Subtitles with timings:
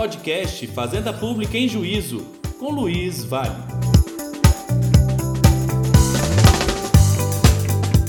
[0.00, 2.24] Podcast Fazenda Pública em Juízo,
[2.58, 3.54] com Luiz Vale.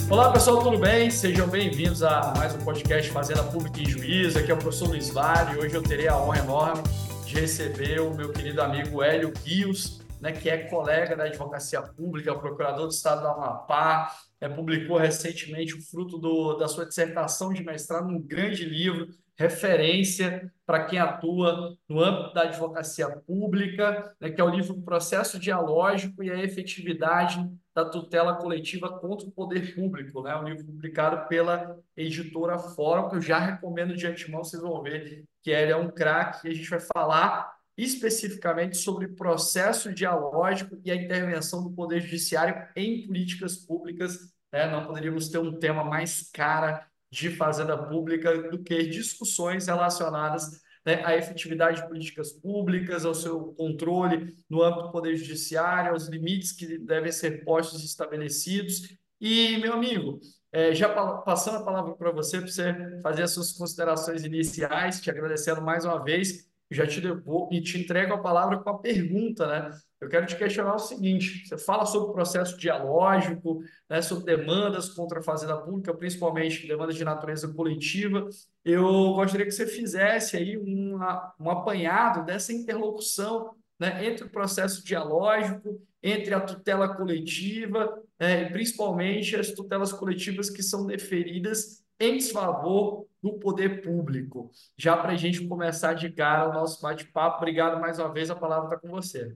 [0.09, 1.11] Olá pessoal, tudo bem?
[1.11, 4.39] Sejam bem-vindos a mais um podcast Fazenda Pública em Juízo.
[4.39, 5.59] Aqui é o professor Luiz Vale.
[5.59, 6.81] Hoje eu terei a honra enorme
[7.25, 12.33] de receber o meu querido amigo Hélio Guios, né, que é colega da Advocacia Pública,
[12.33, 17.61] procurador do Estado do Amapá, é, publicou recentemente o fruto do, da sua dissertação de
[17.61, 24.39] mestrado, um grande livro, referência para quem atua no âmbito da advocacia pública, né, que
[24.39, 30.22] é o livro Processo Dialógico e a Efetividade da Tutela Coletiva contra o Poder Público,
[30.22, 34.81] né, um livro publicado pela editora Fórum, que eu já recomendo de antemão, vocês vão
[34.81, 40.77] ver que ele é um craque, e a gente vai falar especificamente sobre processo dialógico
[40.84, 44.31] e a intervenção do Poder Judiciário em políticas públicas.
[44.52, 44.70] Né?
[44.70, 51.04] Não poderíamos ter um tema mais cara de fazenda pública do que discussões relacionadas né,
[51.06, 56.52] à efetividade de políticas públicas, ao seu controle no âmbito do Poder Judiciário, aos limites
[56.52, 58.95] que devem ser postos e estabelecidos.
[59.20, 60.20] E, meu amigo,
[60.52, 60.89] é, já
[61.22, 65.86] passando a palavra para você, para você fazer as suas considerações iniciais, te agradecendo mais
[65.86, 69.78] uma vez já te devolvo e te entrego a palavra com a pergunta, né?
[70.02, 74.89] Eu quero te questionar o seguinte: você fala sobre o processo dialógico, né, sobre demandas
[74.89, 78.27] contra a fazenda pública, principalmente demandas de natureza coletiva.
[78.66, 85.80] Eu gostaria que você fizesse aí um apanhado dessa interlocução né, entre o processo dialógico,
[86.02, 93.05] entre a tutela coletiva, né, e principalmente as tutelas coletivas que são deferidas em desfavor
[93.21, 94.49] do poder público.
[94.75, 98.36] Já para a gente começar de cara o nosso bate-papo, obrigado mais uma vez, a
[98.36, 99.36] palavra está com você.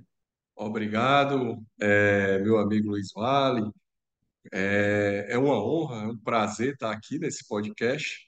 [0.56, 3.70] Obrigado, é, meu amigo Luiz Vale.
[4.54, 8.26] É, é uma honra, é um prazer estar aqui nesse podcast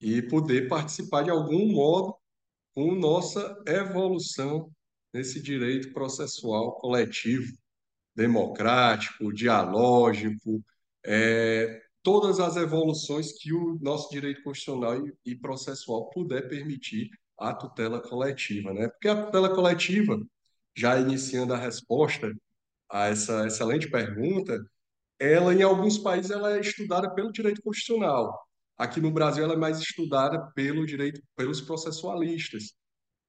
[0.00, 2.16] e poder participar de algum modo
[2.74, 4.70] com nossa evolução
[5.12, 7.56] nesse direito processual coletivo,
[8.16, 10.60] democrático, dialógico,
[11.06, 18.00] é, todas as evoluções que o nosso direito constitucional e, processual puder permitir à tutela
[18.00, 18.88] coletiva, né?
[18.88, 20.20] Porque a tutela coletiva,
[20.76, 22.32] já iniciando a resposta
[22.90, 24.58] a essa excelente pergunta,
[25.18, 28.38] ela em alguns países ela é estudada pelo direito constitucional.
[28.76, 32.74] Aqui no Brasil ela é mais estudada pelo direito pelos processualistas.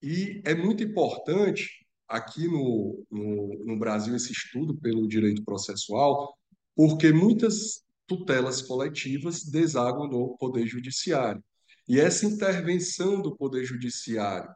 [0.02, 1.70] E é muito importante
[2.08, 6.36] aqui no, no, no Brasil esse estudo pelo direito processual,
[6.76, 11.44] porque muitas tutelas coletivas desagam no Poder Judiciário.
[11.88, 14.50] E essa intervenção do Poder Judiciário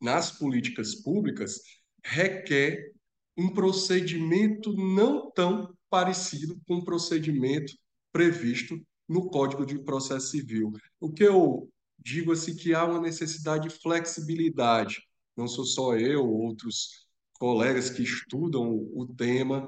[0.00, 1.60] nas políticas públicas
[2.08, 2.92] requer
[3.36, 7.72] um procedimento não tão parecido com o procedimento
[8.12, 10.72] previsto no Código de Processo Civil.
[11.00, 15.02] O que eu digo assim que há uma necessidade de flexibilidade.
[15.36, 19.66] Não sou só eu, outros colegas que estudam o tema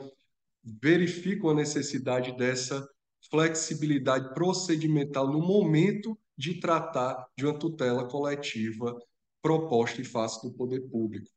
[0.65, 2.87] verificam a necessidade dessa
[3.31, 8.97] flexibilidade procedimental no momento de tratar de uma tutela coletiva
[9.43, 11.31] proposta e face do poder público.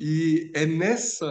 [0.00, 1.28] E é nessa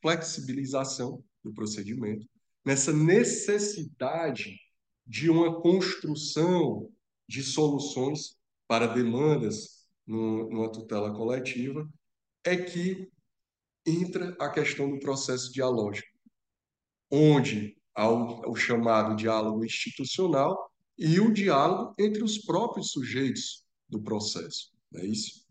[0.00, 2.26] flexibilização do procedimento,
[2.64, 4.58] nessa necessidade
[5.06, 6.90] de uma construção
[7.28, 11.86] de soluções para demandas numa tutela coletiva,
[12.44, 13.10] é que
[13.86, 16.08] entra a questão do processo dialógico
[17.10, 24.00] onde há o, o chamado diálogo institucional e o diálogo entre os próprios sujeitos do
[24.02, 24.72] processo.
[24.90, 25.46] Não é isso?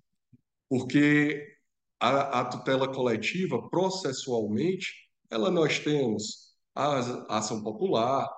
[0.69, 1.56] Porque
[1.99, 4.93] a, a tutela coletiva, processualmente,
[5.29, 8.29] ela nós temos a ação popular,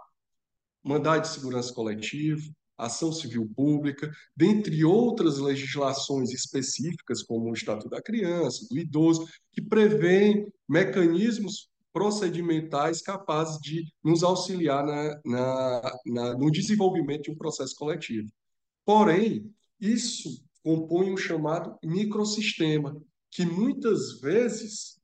[0.84, 8.02] mandado de segurança coletivo, ação civil pública, dentre outras legislações específicas, como o Estatuto da
[8.02, 16.50] Criança, do Idoso, que prevêem mecanismos procedimentais capazes de nos auxiliar na, na, na, no
[16.50, 18.30] desenvolvimento de um processo coletivo.
[18.86, 22.96] Porém, isso compõe um chamado microsistema,
[23.32, 25.00] que muitas vezes,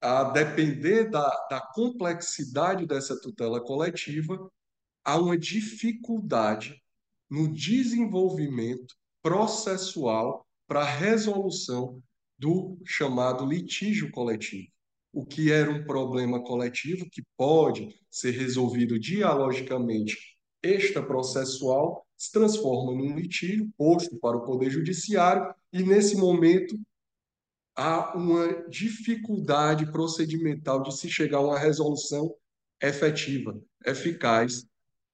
[0.00, 4.50] a depender da, da complexidade dessa tutela coletiva,
[5.04, 6.82] há uma dificuldade
[7.30, 12.02] no desenvolvimento processual para a resolução
[12.38, 14.72] do chamado litígio coletivo
[15.12, 20.16] o que era um problema coletivo que pode ser resolvido dialogicamente
[20.62, 26.78] extraprocessual se transforma num litígio posto para o Poder Judiciário e, nesse momento,
[27.74, 32.34] há uma dificuldade procedimental de se chegar a uma resolução
[32.80, 34.66] efetiva, eficaz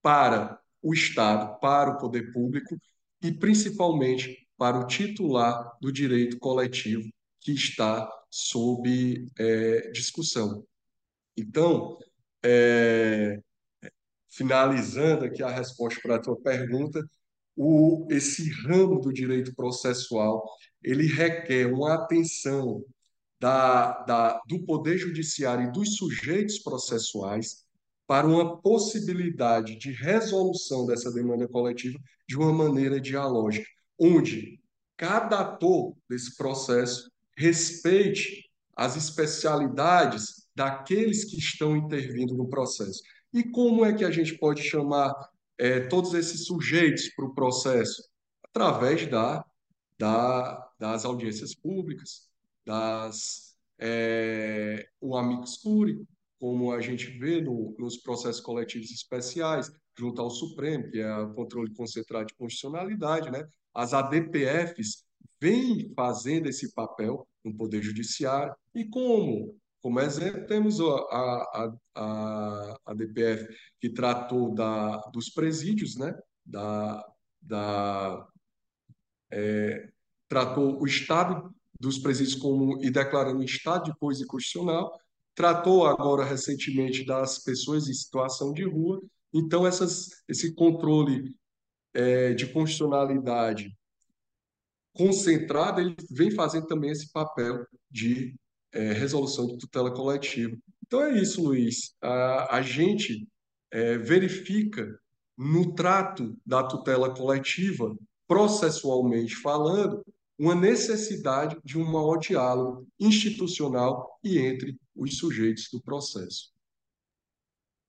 [0.02, 2.76] para o Estado, para o poder público
[3.22, 7.08] e, principalmente, para o titular do direito coletivo
[7.40, 10.64] que está sob é, discussão.
[11.36, 11.98] Então,
[12.44, 13.40] é,
[14.30, 17.08] finalizando aqui a resposta para a tua pergunta,
[17.56, 20.44] o, esse ramo do direito processual
[20.82, 22.84] ele requer uma atenção
[23.40, 27.64] da, da, do Poder Judiciário e dos sujeitos processuais
[28.06, 34.60] para uma possibilidade de resolução dessa demanda coletiva de uma maneira dialógica, onde
[34.96, 43.00] cada ator desse processo respeite as especialidades daqueles que estão intervindo no processo.
[43.32, 45.12] E como é que a gente pode chamar
[45.58, 48.02] é, todos esses sujeitos para o processo?
[48.42, 49.44] Através da,
[49.98, 52.28] da, das audiências públicas,
[52.64, 56.06] das, é, o amicus curiae,
[56.38, 61.34] como a gente vê no, nos processos coletivos especiais, junto ao Supremo, que é o
[61.34, 63.44] controle concentrado de constitucionalidade, né?
[63.74, 65.04] As ADPFs
[65.40, 68.54] vêm fazendo esse papel no Poder Judiciário.
[68.74, 69.56] E como?
[69.80, 73.46] Como exemplo, temos a, a, a, a DPF,
[73.80, 76.16] que tratou da, dos presídios, né?
[76.48, 77.04] da,
[77.40, 78.26] da,
[79.30, 79.90] é,
[80.28, 84.92] tratou o Estado dos presídios como, e declarando estado de coisa constitucional,
[85.34, 89.00] tratou agora recentemente das pessoas em situação de rua.
[89.32, 91.34] Então, essas, esse controle
[91.94, 93.72] é, de constitucionalidade
[94.98, 98.34] concentrado, ele vem fazendo também esse papel de
[98.72, 100.56] é, resolução de tutela coletiva.
[100.84, 101.94] Então é isso, Luiz.
[102.02, 103.28] A, a gente
[103.70, 104.98] é, verifica
[105.36, 107.96] no trato da tutela coletiva,
[108.26, 110.04] processualmente falando,
[110.38, 116.52] uma necessidade de um maior diálogo institucional e entre os sujeitos do processo.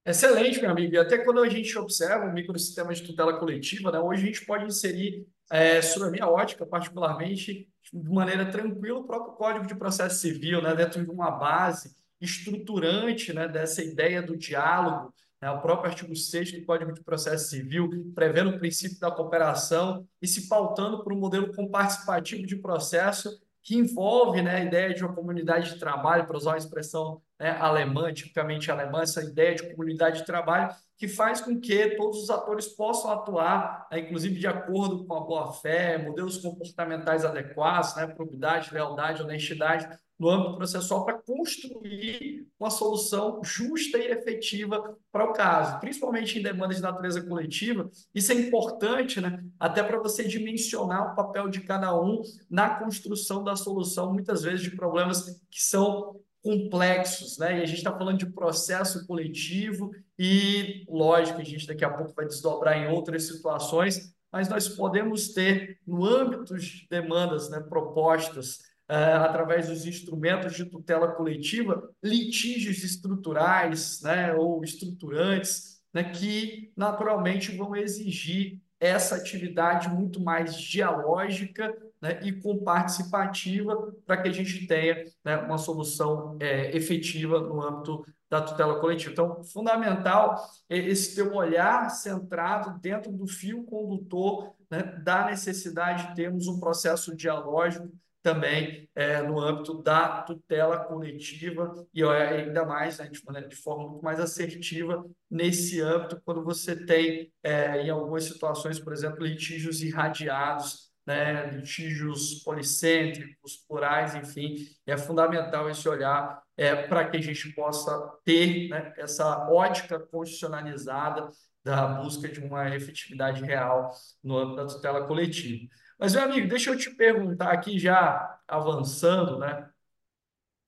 [0.06, 0.96] Excelente, meu amigo.
[0.96, 4.46] E até quando a gente observa o microsistema de tutela coletiva, né, hoje a gente
[4.46, 9.75] pode inserir, é, sob a minha ótica, particularmente, de maneira tranquila, o próprio Código de
[9.75, 15.62] Processo Civil, né, dentro de uma base estruturante né, dessa ideia do diálogo, né, o
[15.62, 20.47] próprio artigo 6 do Código de Processo Civil, prevendo o princípio da cooperação e se
[20.47, 23.30] pautando por um modelo comparticipativo de processo
[23.62, 27.51] que envolve né, a ideia de uma comunidade de trabalho, para usar uma expressão né,
[27.59, 32.30] alemã, tipicamente alemã, essa ideia de comunidade de trabalho, que faz com que todos os
[32.30, 38.74] atores possam atuar, né, inclusive de acordo com a boa-fé, modelos comportamentais adequados, né, probidade,
[38.74, 39.88] lealdade, honestidade,
[40.19, 46.44] no âmbito processual, para construir uma solução justa e efetiva para o caso, principalmente em
[46.44, 47.89] demandas de natureza coletiva.
[48.13, 53.41] Isso é importante, né, até para você dimensionar o papel de cada um na construção
[53.41, 57.59] da solução, muitas vezes de problemas que são complexos, né?
[57.59, 62.13] E a gente está falando de processo coletivo e, lógico, a gente daqui a pouco
[62.13, 68.57] vai desdobrar em outras situações, mas nós podemos ter, no âmbito de demandas né, propostas
[68.89, 77.56] uh, através dos instrumentos de tutela coletiva, litígios estruturais né, ou estruturantes né, que, naturalmente,
[77.56, 85.06] vão exigir essa atividade muito mais dialógica né, e comparticipativa para que a gente tenha
[85.24, 89.12] né, uma solução é, efetiva no âmbito da tutela coletiva.
[89.12, 90.36] Então, fundamental
[90.70, 96.48] é esse ter um olhar centrado dentro do fio condutor né, da necessidade de termos
[96.48, 97.92] um processo dialógico
[98.33, 104.03] também é, no âmbito da tutela coletiva e ainda mais né, de, de, forma muito
[104.03, 110.89] mais assertiva nesse âmbito quando você tem é, em algumas situações, por exemplo, litígios irradiados
[111.07, 118.13] né, litígios policêntricos, plurais, enfim, é fundamental esse olhar é, para que a gente possa
[118.24, 121.27] ter né, essa ótica constitucionalizada
[121.63, 123.89] da busca de uma efetividade real
[124.24, 125.67] no âmbito da tutela coletiva.
[126.00, 129.70] Mas, meu amigo, deixa eu te perguntar aqui, já avançando, né,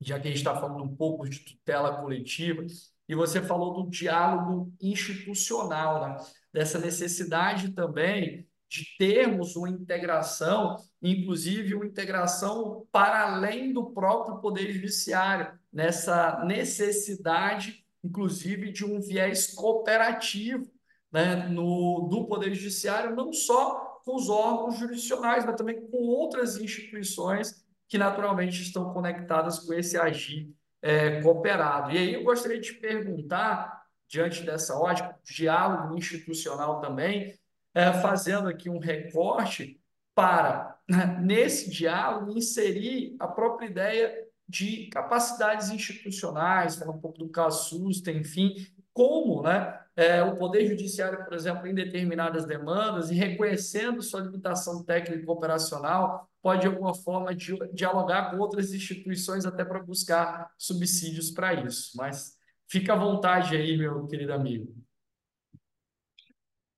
[0.02, 2.66] já que a gente está falando um pouco de tutela coletiva,
[3.08, 6.18] e você falou do diálogo institucional, né,
[6.52, 14.72] dessa necessidade também de termos uma integração, inclusive uma integração para além do próprio Poder
[14.74, 20.70] Judiciário, nessa necessidade, inclusive, de um viés cooperativo
[21.12, 26.58] né, no, do Poder Judiciário, não só com os órgãos jurisdicionais, mas também com outras
[26.58, 30.50] instituições que naturalmente estão conectadas com esse agir
[30.82, 31.92] é, cooperado.
[31.92, 37.38] E aí eu gostaria de perguntar, diante dessa ótica, diálogo institucional também,
[37.74, 39.80] é, fazendo aqui um recorte
[40.16, 47.30] para, né, nesse diálogo, inserir a própria ideia de capacidades institucionais, falar um pouco do
[47.30, 48.56] caso SUSTA, enfim,
[48.94, 54.84] como né, é, o Poder Judiciário, por exemplo, em determinadas demandas e reconhecendo sua limitação
[54.84, 61.30] técnica e operacional, pode, de alguma forma, dialogar com outras instituições até para buscar subsídios
[61.30, 61.92] para isso.
[61.96, 62.36] Mas
[62.68, 64.74] fica à vontade aí, meu querido amigo.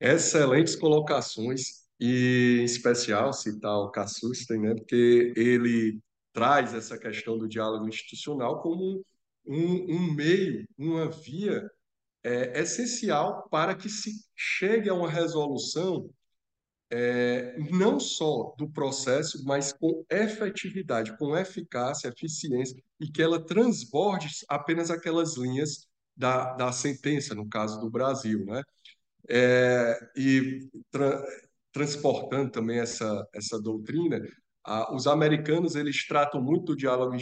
[0.02, 6.02] Excelentes colocações, e em especial citar o Cassusten, né, porque ele
[6.34, 9.06] traz essa questão do diálogo institucional como
[9.46, 11.72] um, um meio, uma via
[12.24, 16.10] é, essencial para que se chegue a uma resolução
[16.90, 24.28] é, não só do processo, mas com efetividade, com eficácia, eficiência, e que ela transborde
[24.48, 28.46] apenas aquelas linhas da, da sentença, no caso do Brasil.
[28.46, 28.62] Né?
[29.30, 31.24] É, e tra
[31.72, 34.22] transportando também essa, essa doutrina,
[34.64, 37.16] ah, os americanos eles tratam muito do diálogo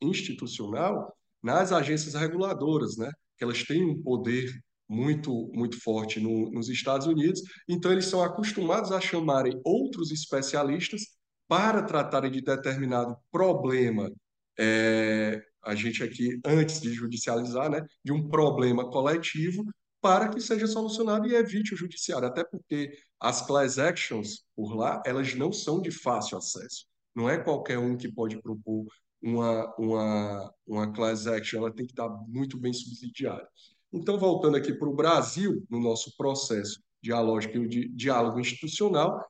[0.00, 3.12] institucional nas agências reguladoras, né?
[3.36, 4.50] Que elas têm um poder
[4.88, 11.02] muito muito forte no, nos Estados Unidos, então eles são acostumados a chamarem outros especialistas
[11.48, 14.10] para tratarem de determinado problema.
[14.58, 19.64] É, a gente aqui, antes de judicializar, né, de um problema coletivo,
[20.00, 25.00] para que seja solucionado e evite o judiciário, até porque as class actions por lá,
[25.06, 26.86] elas não são de fácil acesso.
[27.14, 28.86] Não é qualquer um que pode propor
[29.22, 33.48] uma, uma, uma class action, ela tem que estar muito bem subsidiada.
[33.92, 39.24] Então, voltando aqui para o Brasil, no nosso processo dialógico e de diálogo institucional,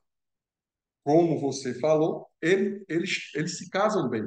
[1.03, 4.23] como você falou, ele, eles, eles se casam bem.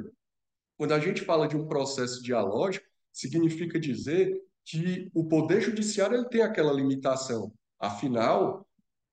[0.76, 6.28] Quando a gente fala de um processo dialógico, significa dizer que o Poder Judiciário ele
[6.28, 7.52] tem aquela limitação.
[7.78, 8.68] Afinal,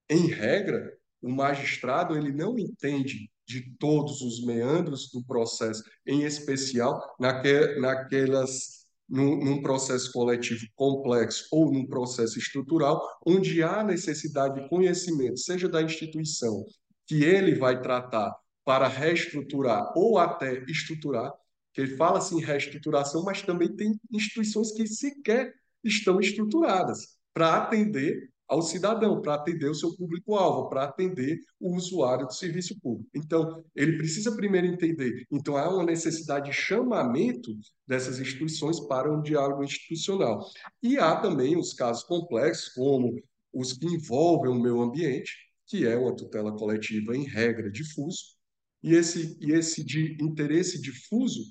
[0.09, 7.01] em regra, o magistrado ele não entende de todos os meandros do processo, em especial
[7.19, 14.69] naque, naquelas num, num, processo coletivo complexo ou num processo estrutural, onde há necessidade de
[14.69, 16.65] conhecimento, seja da instituição
[17.05, 18.33] que ele vai tratar
[18.63, 21.31] para reestruturar ou até estruturar,
[21.73, 28.31] que ele fala assim reestruturação, mas também tem instituições que sequer estão estruturadas para atender
[28.47, 33.09] ao cidadão, para atender o seu público-alvo, para atender o usuário do serviço público.
[33.15, 35.25] Então, ele precisa primeiro entender.
[35.31, 37.51] Então, há uma necessidade de chamamento
[37.87, 40.45] dessas instituições para um diálogo institucional.
[40.81, 43.15] E há também os casos complexos, como
[43.53, 45.31] os que envolvem o meio ambiente,
[45.67, 48.35] que é uma tutela coletiva em regra difuso,
[48.81, 51.41] e esse, e esse de interesse difuso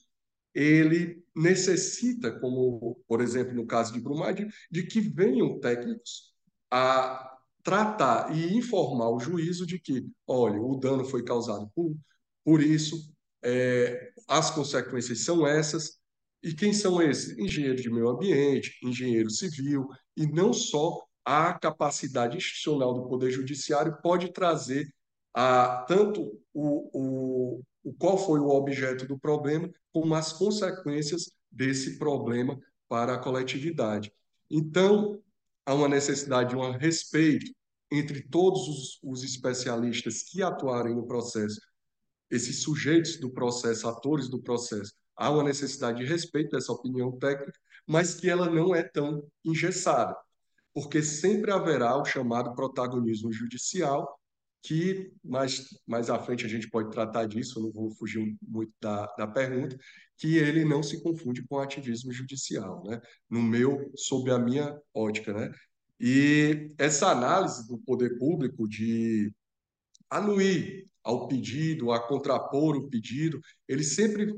[0.55, 6.32] ele necessita, como por exemplo no caso de Brumadinho, de que venham técnicos
[6.73, 11.95] a tratar e informar o juízo de que, olha, o dano foi causado por,
[12.43, 12.97] por isso,
[13.45, 16.01] é, as consequências são essas,
[16.43, 17.39] e quem são esses?
[17.39, 19.87] Engenheiro de meio ambiente, engenheiro civil,
[20.17, 24.89] e não só a capacidade institucional do Poder Judiciário pode trazer
[25.35, 31.99] a, tanto o, o, o qual foi o objeto do problema, como as consequências desse
[31.99, 34.11] problema para a coletividade.
[34.51, 35.23] Então,
[35.65, 37.53] há uma necessidade de um respeito
[37.91, 41.61] entre todos os, os especialistas que atuarem no processo,
[42.31, 44.95] esses sujeitos do processo, atores do processo.
[45.15, 47.53] Há uma necessidade de respeito dessa opinião técnica,
[47.87, 50.17] mas que ela não é tão engessada,
[50.73, 54.19] porque sempre haverá o chamado protagonismo judicial,
[54.63, 58.73] que mais, mais à frente a gente pode tratar disso, eu não vou fugir muito
[58.81, 59.77] da, da pergunta,
[60.23, 63.03] que ele não se confunde com ativismo judicial, né?
[63.29, 65.51] No meu, sob a minha ótica, né?
[65.99, 69.35] E essa análise do poder público de
[70.09, 74.33] anuir ao pedido, a contrapor o pedido, ele sempre,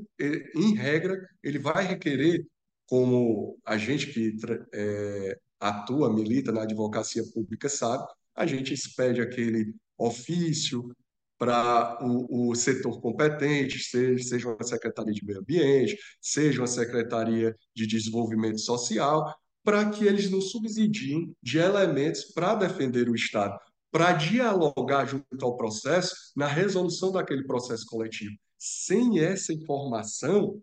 [0.55, 2.43] em regra, ele vai requerer,
[2.87, 4.35] como a gente que
[4.73, 10.95] é, atua, milita na advocacia pública sabe, a gente expede aquele ofício,
[11.37, 17.55] para o, o, setor competente, seja, seja uma secretaria de meio ambiente, seja uma secretaria
[17.75, 23.59] de desenvolvimento social, para que eles nos subsidiem de elementos para defender o Estado,
[23.91, 28.35] para dialogar junto ao processo na resolução daquele processo coletivo.
[28.57, 30.61] Sem essa informação,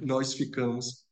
[0.00, 1.04] nós ficamos,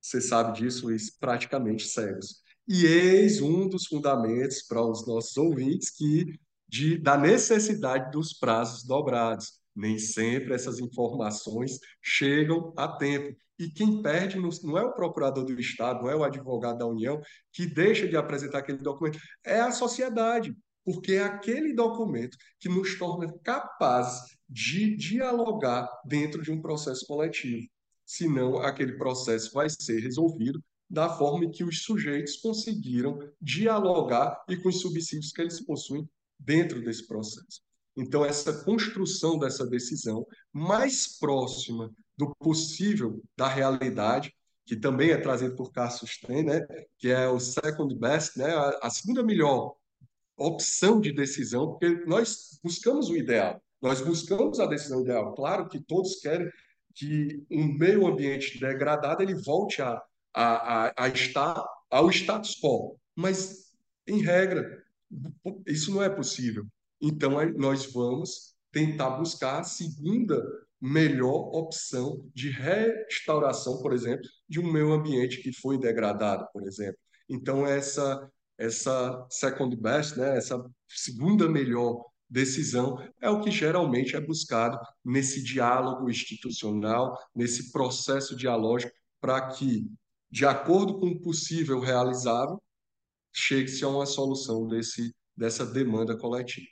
[0.00, 2.40] você sabe disso, Luiz, praticamente cegos.
[2.66, 6.38] E eis um dos fundamentos para os nossos ouvintes que
[6.70, 9.58] de, da necessidade dos prazos dobrados.
[9.74, 13.36] Nem sempre essas informações chegam a tempo.
[13.58, 17.20] E quem perde não é o procurador do Estado, não é o advogado da União
[17.52, 22.98] que deixa de apresentar aquele documento, é a sociedade, porque é aquele documento que nos
[22.98, 27.68] torna capazes de dialogar dentro de um processo coletivo.
[28.06, 34.68] Senão, aquele processo vai ser resolvido da forma que os sujeitos conseguiram dialogar e com
[34.68, 36.08] os subsídios que eles possuem
[36.40, 37.60] dentro desse processo.
[37.96, 45.54] Então, essa construção dessa decisão mais próxima do possível da realidade, que também é trazido
[45.56, 46.60] por Cassius Ten, né,
[46.98, 49.74] que é o second best, né, a segunda melhor
[50.36, 55.34] opção de decisão, porque nós buscamos o ideal, nós buscamos a decisão ideal.
[55.34, 56.50] Claro que todos querem
[56.94, 60.00] que um meio ambiente degradado ele volte a,
[60.34, 63.72] a, a, a estar ao status quo, mas
[64.06, 64.79] em regra
[65.66, 66.66] isso não é possível.
[67.00, 70.42] Então nós vamos tentar buscar a segunda
[70.80, 76.98] melhor opção de restauração, por exemplo, de um meio ambiente que foi degradado, por exemplo.
[77.28, 84.20] Então essa essa second best, né, essa segunda melhor decisão é o que geralmente é
[84.20, 89.90] buscado nesse diálogo institucional, nesse processo dialógico, para que,
[90.30, 92.62] de acordo com o possível realizável,
[93.32, 96.66] chegue-se a uma solução desse, dessa demanda coletiva.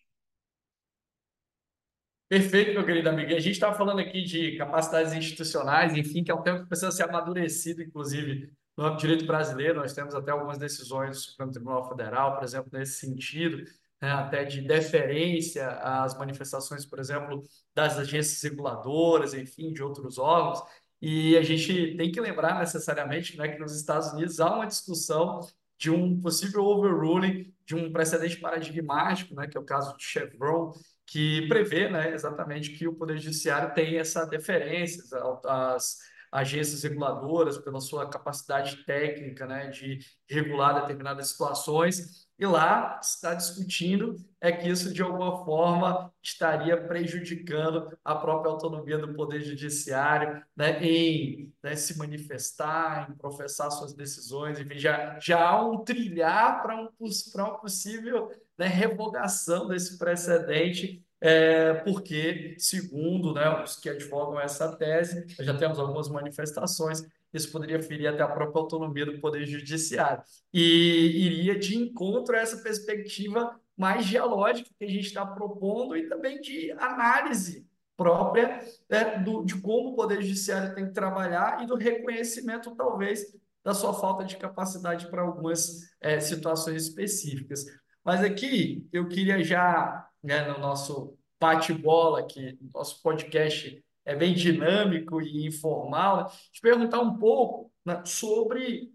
[2.29, 3.35] Perfeito, meu querido amigo.
[3.35, 6.93] A gente estava falando aqui de capacidades institucionais, enfim, que é um tema que precisa
[6.93, 9.81] ser amadurecido, inclusive, no direito brasileiro.
[9.81, 13.65] Nós temos até algumas decisões do Supremo Tribunal Federal, por exemplo, nesse sentido
[14.01, 17.43] né, até de deferência às manifestações, por exemplo,
[17.75, 20.63] das agências reguladoras, enfim, de outros órgãos.
[21.01, 25.41] E a gente tem que lembrar necessariamente né, que nos Estados Unidos há uma discussão
[25.79, 30.73] de um possível overruling de um precedente paradigmático, né, que é o caso de Chevron,
[31.07, 35.03] que prevê né, exatamente que o Poder Judiciário tem essa deferência
[35.45, 35.99] às
[36.31, 44.15] agências reguladoras pela sua capacidade técnica né, de regular determinadas situações e lá está discutindo
[44.41, 50.81] é que isso, de alguma forma, estaria prejudicando a própria autonomia do Poder Judiciário né,
[50.81, 54.61] em né, se manifestar, em professar suas decisões.
[54.61, 56.89] Enfim, já, já há um trilhar para um,
[57.35, 65.27] uma possível né, revogação desse precedente é, porque, segundo né, os que advogam essa tese,
[65.41, 67.03] já temos algumas manifestações
[67.33, 70.23] isso poderia ferir até a própria autonomia do Poder Judiciário.
[70.53, 76.09] E iria de encontro a essa perspectiva mais dialógica que a gente está propondo e
[76.09, 81.67] também de análise própria né, do, de como o Poder Judiciário tem que trabalhar e
[81.67, 83.25] do reconhecimento, talvez,
[83.63, 87.65] da sua falta de capacidade para algumas é, situações específicas.
[88.05, 92.27] Mas aqui eu queria já, né, no nosso bate-bola,
[92.61, 98.91] no nosso podcast é bem dinâmico e informal, te perguntar um pouco né, sobre,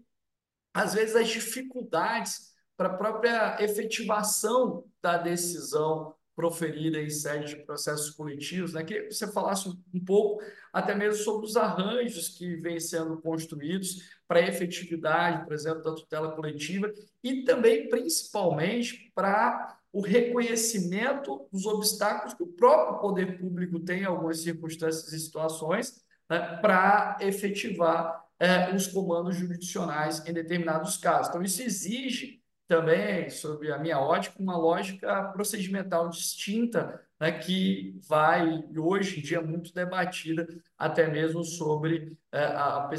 [0.74, 8.10] às vezes, as dificuldades para a própria efetivação da decisão proferida em sede de processos
[8.10, 8.72] coletivos.
[8.72, 8.82] Né?
[8.82, 14.18] Queria que você falasse um pouco até mesmo sobre os arranjos que vêm sendo construídos
[14.26, 21.64] para a efetividade, por exemplo, da tutela coletiva e também, principalmente, para o reconhecimento dos
[21.66, 28.24] obstáculos que o próprio poder público tem em algumas circunstâncias e situações né, para efetivar
[28.40, 31.28] é, os comandos jurisdicionais em determinados casos.
[31.28, 38.64] Então, isso exige também, sob a minha ótica, uma lógica procedimental distinta, né, que vai,
[38.76, 40.44] hoje em dia, muito debatida,
[40.76, 42.90] até mesmo sobre, é, a,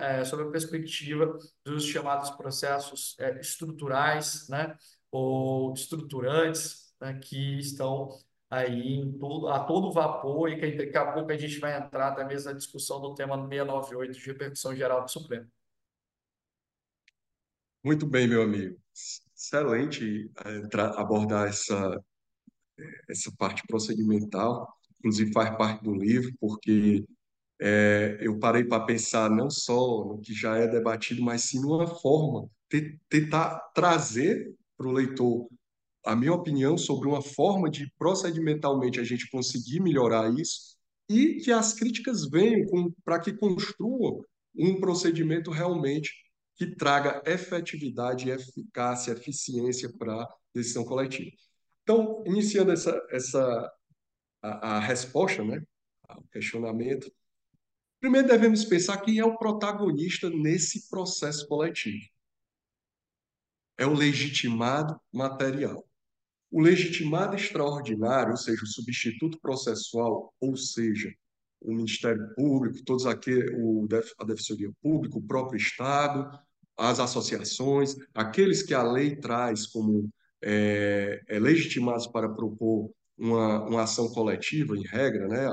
[0.00, 4.74] é, sobre a perspectiva dos chamados processos é, estruturais, né,
[5.10, 8.08] ou estruturantes né, que estão
[8.48, 12.24] aí todo, a todo vapor e que daqui a pouco a gente vai entrar até
[12.24, 15.48] mesmo na discussão do tema 698 de repercussão geral do Supremo.
[17.82, 18.78] Muito bem, meu amigo.
[19.34, 22.04] Excelente é, abordar essa,
[23.08, 27.06] essa parte procedimental, inclusive faz parte do livro, porque
[27.58, 31.86] é, eu parei para pensar não só no que já é debatido, mas sim numa
[31.86, 32.50] forma,
[33.08, 35.46] tentar trazer para o leitor
[36.06, 40.74] a minha opinião sobre uma forma de procedimentalmente a gente conseguir melhorar isso
[41.06, 44.24] e que as críticas venham para que construam
[44.56, 46.14] um procedimento realmente
[46.56, 51.30] que traga efetividade, eficácia, eficiência para a decisão coletiva.
[51.82, 53.72] Então, iniciando essa, essa
[54.40, 55.62] a, a resposta, né,
[56.08, 57.12] ao questionamento,
[58.00, 62.09] primeiro devemos pensar quem é o protagonista nesse processo coletivo
[63.80, 65.82] é o legitimado material.
[66.50, 71.10] O legitimado extraordinário, ou seja, o substituto processual, ou seja,
[71.62, 73.88] o Ministério Público, todos aqueles, o,
[74.18, 76.30] a Defensoria Pública, o próprio Estado,
[76.76, 80.10] as associações, aqueles que a lei traz como
[80.42, 85.46] é, é, legitimados para propor uma, uma ação coletiva, em regra, né,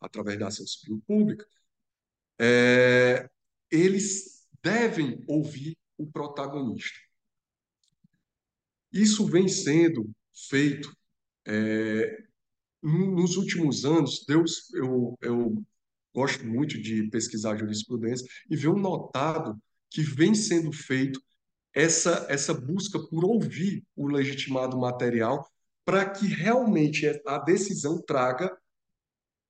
[0.00, 1.46] através da ação civil pública,
[2.38, 3.28] é,
[3.70, 7.09] eles devem ouvir o protagonista.
[8.92, 10.10] Isso vem sendo
[10.48, 10.94] feito
[11.46, 12.24] é,
[12.82, 14.24] nos últimos anos.
[14.26, 15.62] Deus, eu, eu
[16.14, 21.20] gosto muito de pesquisar jurisprudência e venho notado que vem sendo feito
[21.72, 25.48] essa, essa busca por ouvir o legitimado material
[25.84, 28.56] para que realmente a decisão traga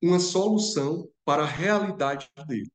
[0.03, 2.71] uma solução para a realidade dele.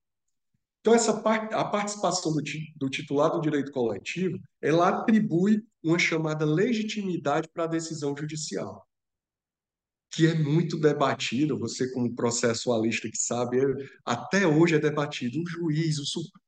[0.85, 2.43] Então, essa part, a participação do,
[2.75, 8.87] do titular do direito coletivo, ela atribui uma chamada legitimidade para a decisão judicial
[10.11, 13.65] que é muito debatido, você como processualista que sabe, é,
[14.05, 15.97] até hoje é debatido, o juiz,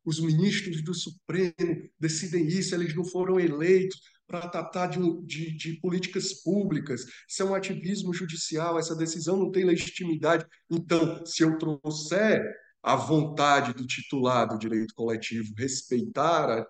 [0.06, 5.74] os ministros do Supremo decidem isso, eles não foram eleitos para tratar de, de, de,
[5.82, 10.46] políticas públicas, isso é um ativismo judicial, essa decisão não tem legitimidade.
[10.70, 12.46] Então, se eu trouxer
[12.88, 16.66] a vontade do titular do direito coletivo, respeitar a,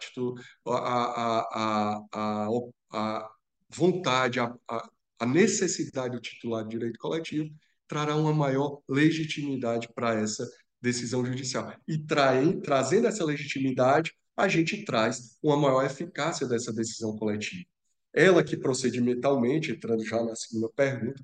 [0.66, 2.50] a, a,
[2.92, 3.30] a,
[3.70, 7.54] vontade, a, necessidade do titular de direito coletivo
[7.88, 10.50] trará uma maior legitimidade para essa
[10.82, 11.72] decisão judicial.
[11.88, 17.64] E trai, trazendo essa legitimidade, a gente traz uma maior eficácia dessa decisão coletiva.
[18.12, 21.24] Ela que procedimentalmente, entrando já na segunda pergunta,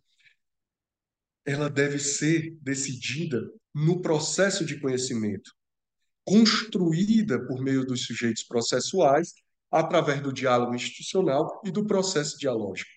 [1.44, 3.42] ela deve ser decidida
[3.74, 5.52] no processo de conhecimento,
[6.26, 9.34] construída por meio dos sujeitos processuais,
[9.72, 12.92] através do diálogo institucional e do processo dialógico.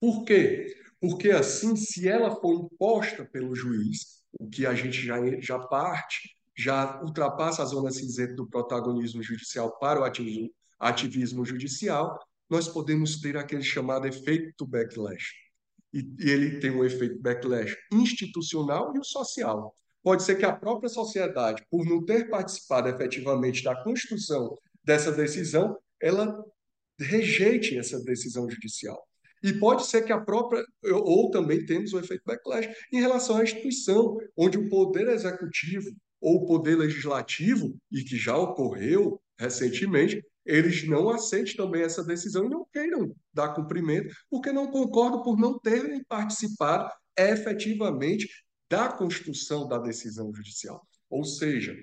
[0.00, 0.74] Por quê?
[0.98, 6.34] Porque assim, se ela for imposta pelo juiz, o que a gente já, já parte,
[6.56, 12.18] já ultrapassa a zona cinzenta do protagonismo judicial para o ativismo, ativismo judicial,
[12.48, 15.43] nós podemos ter aquele chamado efeito backlash.
[15.94, 19.74] E, e ele tem um efeito backlash institucional e o social.
[20.02, 25.78] Pode ser que a própria sociedade, por não ter participado efetivamente da construção dessa decisão,
[26.02, 26.44] ela
[27.00, 29.00] rejeite essa decisão judicial.
[29.42, 33.42] E pode ser que a própria, ou também temos o efeito backlash em relação à
[33.42, 40.86] instituição, onde o poder executivo ou o poder legislativo, e que já ocorreu recentemente, eles
[40.86, 45.58] não aceitem também essa decisão e não queiram dar cumprimento, porque não concordam por não
[45.58, 48.28] terem participado efetivamente
[48.68, 50.86] da construção da decisão judicial.
[51.08, 51.76] Ou seja,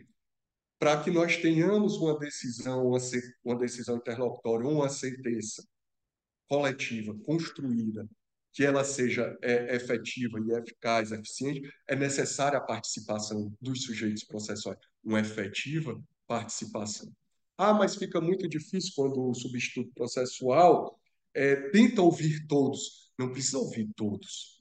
[0.78, 2.92] para que nós tenhamos uma decisão,
[3.44, 5.64] uma decisão interlocutória, uma sentença
[6.48, 8.08] coletiva, construída,
[8.52, 14.78] que ela seja é, efetiva e eficaz, eficiente, é necessária a participação dos sujeitos processuais,
[15.04, 17.12] uma efetiva participação.
[17.62, 21.00] Ah, mas fica muito difícil quando o substituto processual
[21.34, 23.12] é, tenta ouvir todos.
[23.20, 24.60] Não precisa ouvir todos.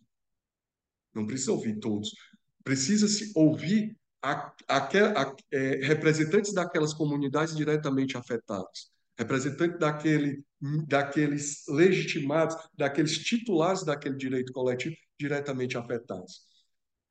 [1.14, 2.14] Não precisa ouvir todos.
[2.62, 10.42] Precisa-se ouvir a, a, a, é, representantes daquelas comunidades diretamente afetadas representante daquele,
[10.88, 16.40] daqueles legitimados, daqueles titulares daquele direito coletivo diretamente afetados.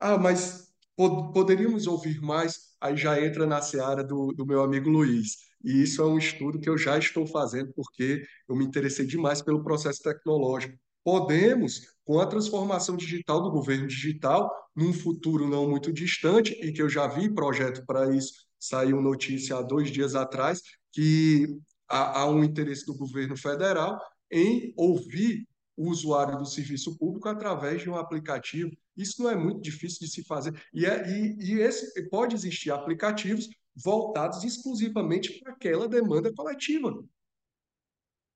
[0.00, 2.74] Ah, mas pod poderíamos ouvir mais?
[2.80, 5.49] Aí já entra na seara do, do meu amigo Luiz.
[5.62, 9.42] E isso é um estudo que eu já estou fazendo porque eu me interessei demais
[9.42, 10.78] pelo processo tecnológico.
[11.04, 16.82] Podemos, com a transformação digital do governo digital, num futuro não muito distante, e que
[16.82, 20.60] eu já vi projeto para isso, saiu notícia há dois dias atrás,
[20.92, 21.46] que
[21.88, 23.98] há, há um interesse do governo federal
[24.30, 25.46] em ouvir
[25.76, 28.70] o usuário do serviço público através de um aplicativo.
[28.94, 30.54] Isso não é muito difícil de se fazer.
[30.74, 33.48] E, é, e, e esse, pode existir aplicativos
[33.82, 37.02] voltados exclusivamente para aquela demanda coletiva.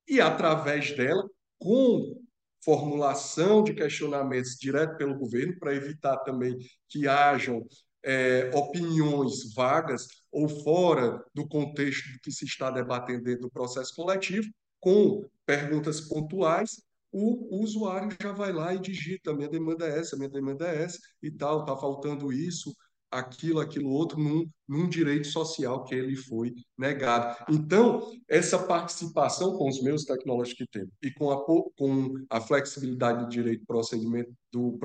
[0.07, 1.29] E, através dela,
[1.59, 2.23] com
[2.65, 6.57] formulação de questionamentos direto pelo governo, para evitar também
[6.89, 7.67] que hajam
[8.03, 13.95] é, opiniões vagas ou fora do contexto do que se está debatendo dentro do processo
[13.95, 14.49] coletivo,
[14.81, 20.29] com perguntas pontuais, o, usuário já vai lá e digita: minha demanda é essa, minha
[20.29, 22.75] demanda é essa e tal, está faltando isso,
[23.15, 27.45] aquilo, aquilo outro, num, num direito social que ele foi negado.
[27.49, 33.25] Então, essa participação com os meios tecnológicos que temos e com a, com a flexibilidade
[33.25, 34.79] do direito procedimento, do,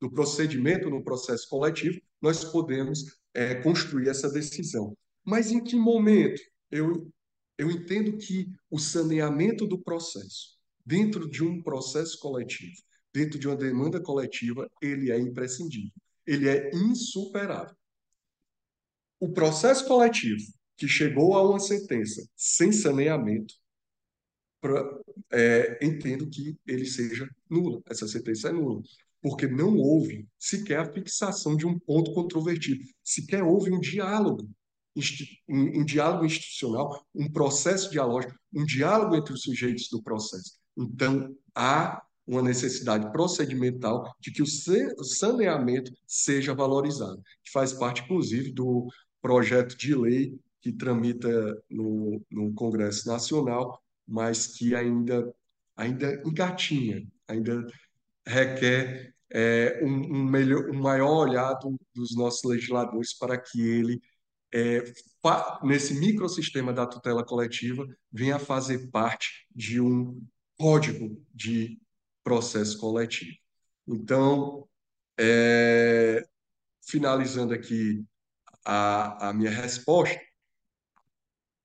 [0.00, 4.96] do procedimento no processo coletivo, nós podemos é, construir essa decisão.
[5.24, 6.40] Mas em que momento?
[6.70, 7.10] Eu,
[7.58, 12.72] eu entendo que o saneamento do processo, dentro de um processo coletivo,
[13.12, 15.90] dentro de uma demanda coletiva, ele é imprescindível,
[16.32, 17.74] ele é insuperável.
[19.18, 20.42] O processo coletivo
[20.76, 23.54] que chegou a uma sentença sem saneamento,
[24.60, 24.98] pra,
[25.32, 28.82] é, entendo que ele seja nula, essa sentença é nula
[29.22, 34.48] porque não houve sequer a fixação de um ponto controvertido, sequer houve um diálogo
[35.48, 40.58] um, um diálogo institucional, um processo dialógico, um diálogo entre os sujeitos do processo.
[40.76, 48.52] Então, há uma necessidade procedimental de que o saneamento seja valorizado, que faz parte, inclusive,
[48.52, 48.86] do
[49.20, 51.28] projeto de lei que tramita
[51.68, 55.34] no, no Congresso Nacional, mas que ainda,
[55.76, 57.66] ainda engatinha, ainda
[58.24, 64.00] requer é, um, um, melhor, um maior olhado dos nossos legisladores para que ele,
[64.54, 64.84] é,
[65.64, 70.22] nesse microsistema da tutela coletiva, venha a fazer parte de um
[70.56, 71.79] código de
[72.22, 73.36] processo coletivo.
[73.86, 74.68] Então,
[75.18, 76.26] é,
[76.82, 78.04] finalizando aqui
[78.64, 80.20] a, a minha resposta,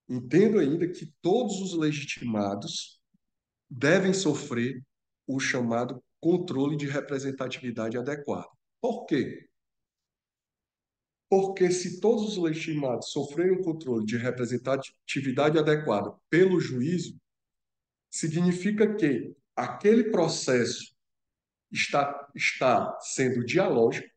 [0.08, 3.00] entendo ainda que todos os legitimados
[3.70, 4.84] devem sofrer
[5.28, 8.48] o chamado controle de representatividade adequada.
[8.82, 9.48] Por quê?
[11.30, 17.20] Porque se todos os legitimados sofrerem o controle de representatividade adequada pelo juízo,
[18.10, 20.96] significa que aquele processo
[21.72, 24.08] está, está sendo dialógico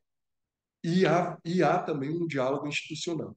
[0.82, 3.36] e há, e há também um diálogo institucional.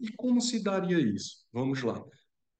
[0.00, 1.46] E como se daria isso?
[1.52, 2.02] Vamos lá.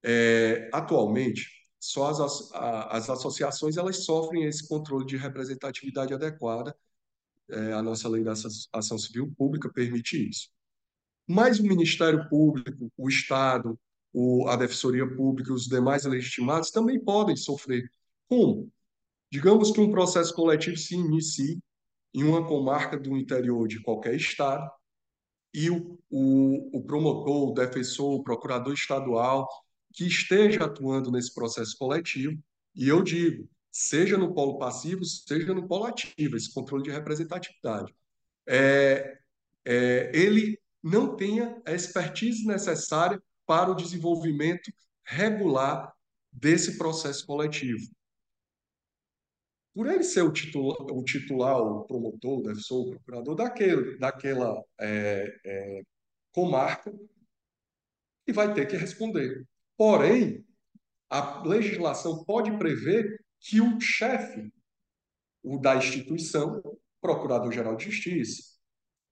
[0.02, 1.48] É, atualmente,
[1.80, 6.76] só as, as associações elas sofrem esse controle de representatividade adequada.
[7.50, 8.32] É, a nossa lei da
[8.72, 10.48] ação civil pública permite isso.
[11.26, 13.78] Mas o Ministério Público, o Estado,
[14.12, 17.90] o, a Defensoria Pública e os demais legitimados também podem sofrer.
[18.28, 18.70] Como?
[19.30, 21.60] Digamos que um processo coletivo se inicie
[22.14, 24.70] em uma comarca do interior de qualquer estado
[25.52, 29.48] e o, o, o promotor, o defensor, o procurador estadual
[29.92, 32.36] que esteja atuando nesse processo coletivo,
[32.74, 37.94] e eu digo, seja no polo passivo, seja no polo ativo, esse controle de representatividade,
[38.46, 39.18] é,
[39.64, 44.72] é, ele não tenha a expertise necessária para o desenvolvimento
[45.04, 45.92] regular
[46.32, 47.86] desse processo coletivo.
[49.74, 54.62] Por ele ser o titular, o, titular, o promotor, o defensor, o procurador daquele, daquela
[54.80, 55.82] é, é,
[56.32, 56.92] comarca,
[58.26, 59.44] e vai ter que responder.
[59.76, 60.44] Porém,
[61.10, 64.50] a legislação pode prever que o chefe
[65.44, 66.62] o da instituição,
[67.02, 68.54] Procurador-Geral de Justiça,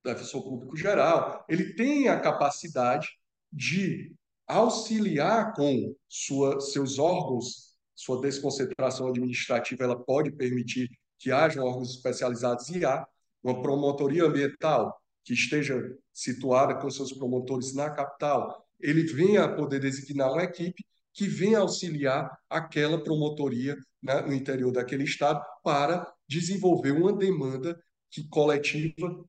[0.02, 3.08] Defensor Público Geral, ele tem a capacidade
[3.52, 4.14] de
[4.46, 12.68] auxiliar com sua, seus órgãos, sua desconcentração administrativa, ela pode permitir que haja órgãos especializados
[12.70, 13.06] e há
[13.42, 15.80] uma promotoria ambiental que esteja
[16.12, 21.58] situada com seus promotores na capital, ele venha a poder designar uma equipe que venha
[21.58, 29.24] auxiliar aquela promotoria né, no interior daquele estado para desenvolver uma demanda que, coletiva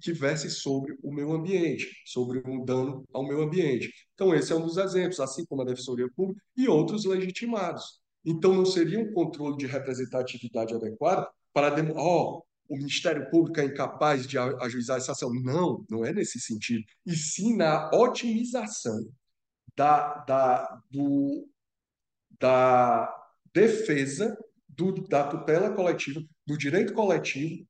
[0.00, 3.90] que, verse sobre o meio ambiente, sobre um dano ao meio ambiente.
[4.14, 8.00] Então, esse é um dos exemplos, assim como a Defensoria Pública e outros legitimados.
[8.24, 14.26] Então, não seria um controle de representatividade adequada para, oh, o Ministério Público é incapaz
[14.26, 15.32] de ajuizar essa ação.
[15.32, 16.84] Não, não é nesse sentido.
[17.06, 18.98] E sim na otimização
[19.76, 21.48] da, da, do,
[22.38, 23.14] da
[23.52, 24.36] defesa
[24.68, 27.66] do, da tutela coletiva, do direito coletivo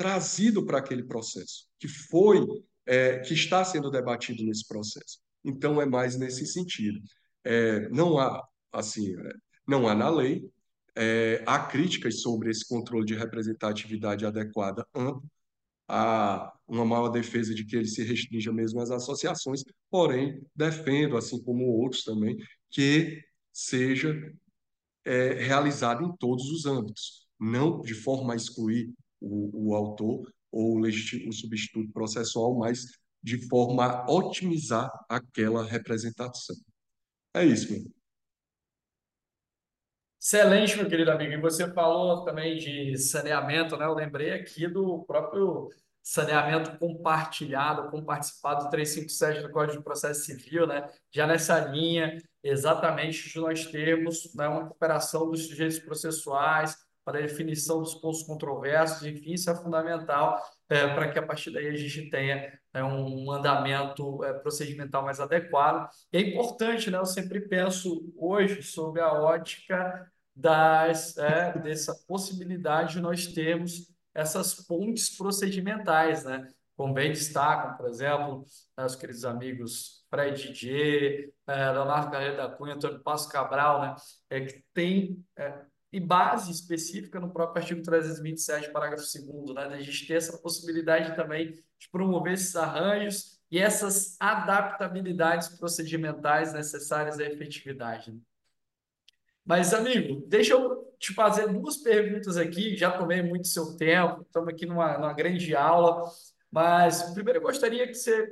[0.00, 2.38] trazido para aquele processo, que foi,
[2.86, 5.18] é, que está sendo debatido nesse processo.
[5.44, 6.98] Então, é mais nesse sentido.
[7.44, 9.32] É, não há, assim, é,
[9.68, 10.50] não há na lei
[10.96, 15.22] é, há críticas sobre esse controle de representatividade adequada amplo,
[15.86, 21.42] há uma maior defesa de que ele se restrinja mesmo às associações, porém, defendo, assim
[21.42, 22.38] como outros também,
[22.70, 24.14] que seja
[25.04, 30.78] é, realizado em todos os âmbitos, não de forma a excluir o, o autor ou
[30.78, 32.86] o, o substituto processual, mas
[33.22, 36.56] de forma a otimizar aquela representação.
[37.34, 37.82] É isso, meu.
[40.22, 41.32] Excelente, meu querido amigo.
[41.32, 43.86] E você falou também de saneamento, né?
[43.86, 45.70] Eu lembrei aqui do próprio
[46.02, 50.90] saneamento compartilhado, com participado do 357 do Código de Processo Civil, né?
[51.10, 57.22] Já nessa linha, exatamente de nós termos né, uma cooperação dos sujeitos processuais para a
[57.22, 61.76] definição dos pontos controversos, enfim, isso é fundamental é, para que a partir daí a
[61.76, 65.90] gente tenha é, um andamento é, procedimental mais adequado.
[66.12, 66.98] E é importante, né?
[66.98, 74.54] Eu sempre penso hoje sobre a ótica das, é, dessa possibilidade de nós termos essas
[74.54, 76.46] pontes procedimentais, né?
[76.76, 78.44] Como bem destacam, por exemplo,
[78.78, 83.94] os queridos amigos Fred Didier, é, Leonardo Carreira da Cunha, Antônio Passo Cabral, né?
[84.30, 85.60] É, que tem é,
[85.92, 89.76] e base específica no próprio artigo 327, parágrafo 2 né?
[89.76, 97.18] A gente ter essa possibilidade também de promover esses arranjos e essas adaptabilidades procedimentais necessárias
[97.18, 98.16] à efetividade.
[99.44, 102.76] Mas, amigo, deixa eu te fazer duas perguntas aqui.
[102.76, 106.04] Já tomei muito seu tempo, estamos aqui numa, numa grande aula.
[106.52, 108.28] Mas, primeiro, eu gostaria que você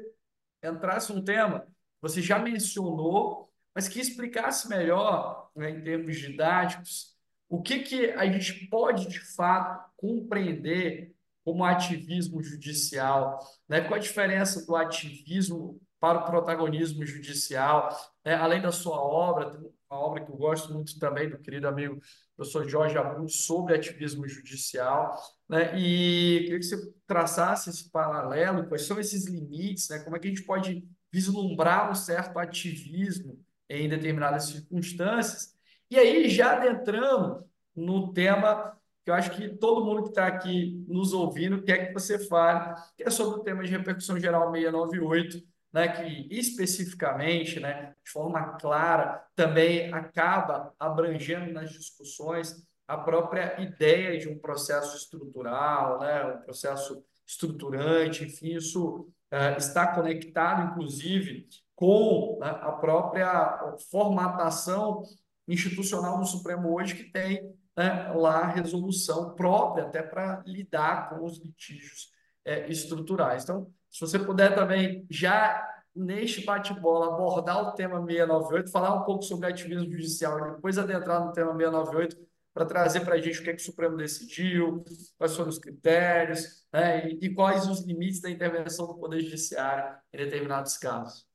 [0.62, 1.66] entrasse um tema
[2.00, 7.16] você já mencionou, mas que explicasse melhor, né, em termos didáticos,
[7.48, 13.80] o que, que a gente pode, de fato, compreender como ativismo judicial, né?
[13.80, 17.88] Qual a diferença do ativismo para o protagonismo judicial?
[18.24, 18.34] Né?
[18.34, 21.98] Além da sua obra, tem uma obra que eu gosto muito também do querido amigo
[22.36, 25.16] professor Jorge Abud sobre ativismo judicial,
[25.48, 25.76] né?
[25.78, 30.00] E queria que você traçasse esse paralelo, quais são esses limites, né?
[30.00, 35.57] Como é que a gente pode vislumbrar um certo ativismo em determinadas circunstâncias?
[35.90, 40.84] E aí, já adentrando no tema que eu acho que todo mundo que está aqui
[40.86, 45.42] nos ouvindo quer que você fale, que é sobre o tema de repercussão geral 698,
[45.72, 54.18] né, que especificamente, né, de forma clara, também acaba abrangendo nas discussões a própria ideia
[54.18, 62.38] de um processo estrutural, né, um processo estruturante, enfim, isso uh, está conectado, inclusive, com
[62.40, 65.02] né, a própria formatação
[65.48, 71.38] institucional do Supremo hoje, que tem né, lá resolução própria até para lidar com os
[71.38, 72.12] litígios
[72.44, 73.44] é, estruturais.
[73.44, 79.22] Então, se você puder também já neste bate-bola abordar o tema 698, falar um pouco
[79.22, 83.44] sobre ativismo judicial e depois adentrar no tema 698 para trazer para a gente o
[83.44, 84.84] que, é que o Supremo decidiu,
[85.16, 89.96] quais foram os critérios né, e, e quais os limites da intervenção do Poder Judiciário
[90.12, 91.26] em determinados casos.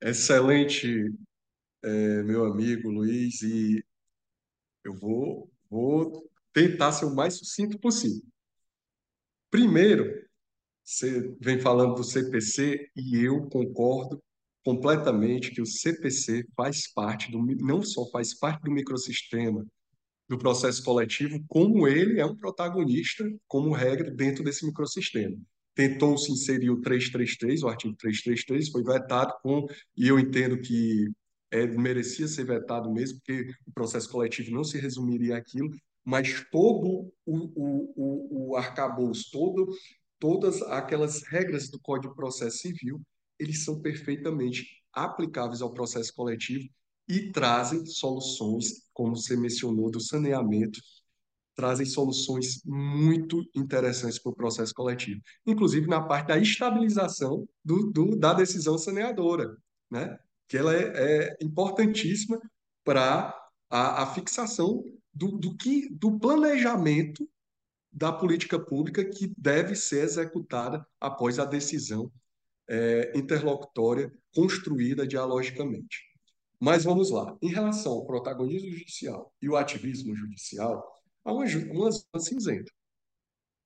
[0.00, 1.12] Excelente,
[1.82, 3.84] é, meu amigo Luiz, e
[4.84, 8.22] eu vou, vou tentar ser o mais sucinto possível.
[9.50, 10.04] Primeiro,
[10.84, 14.22] você vem falando do CPC e eu concordo
[14.64, 19.66] completamente que o CPC faz parte do não só faz parte do microsistema
[20.28, 25.36] do processo coletivo, como ele é um protagonista, como regra, dentro desse microsistema.
[25.74, 29.66] Tentou-se inserir o 333, o artigo 333, foi vetado com,
[29.96, 31.10] e eu entendo que
[31.52, 35.70] é, merecia ser vetado mesmo, porque o processo coletivo não se resumiria àquilo,
[36.04, 39.68] mas todo o, o, o, o arcabouço, todo,
[40.18, 43.00] todas aquelas regras do Código de Processo Civil,
[43.38, 46.68] eles são perfeitamente aplicáveis ao processo coletivo
[47.08, 50.80] e trazem soluções, como você mencionou, do saneamento,
[51.54, 58.16] trazem soluções muito interessantes para o processo coletivo, inclusive na parte da estabilização do, do,
[58.16, 59.54] da decisão saneadora,
[59.90, 60.18] né?
[60.52, 60.82] Que ela é,
[61.30, 62.38] é importantíssima
[62.84, 63.34] para
[63.70, 67.26] a, a, fixação do, do, que, do planejamento
[67.90, 72.12] da política pública que deve ser executada após a decisão
[72.68, 76.02] é, interlocutória construída dialogicamente.
[76.60, 77.34] Mas vamos lá.
[77.40, 80.86] Em relação ao protagonismo judicial e o ativismo judicial,
[81.24, 82.70] há uma, uma zona cinzenta.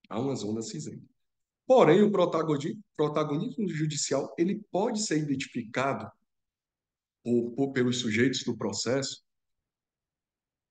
[0.08, 1.02] Há uma zona cinzenta.
[1.66, 6.08] Porém, o protagonismo judicial ele pode ser identificado
[7.26, 9.20] ou, ou pelos sujeitos do processo,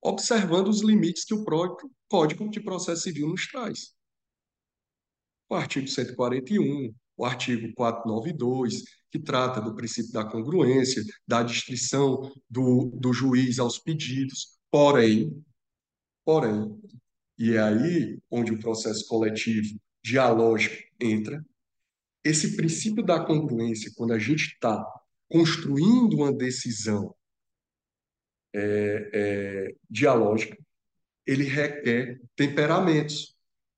[0.01, 3.93] observando os limites que o próprio Código de Processo Civil nos traz.
[5.49, 12.91] O artigo 141, o artigo 492, que trata do princípio da congruência, da distrição do,
[12.95, 15.43] do juiz aos pedidos, porém,
[16.23, 16.79] porém,
[17.37, 21.43] e é aí onde o processo coletivo dialógico entra,
[22.23, 24.83] esse princípio da congruência, quando a gente está
[25.29, 27.15] construindo uma decisão
[28.53, 30.57] é, é, dialógica,
[31.25, 33.35] ele requer temperamentos,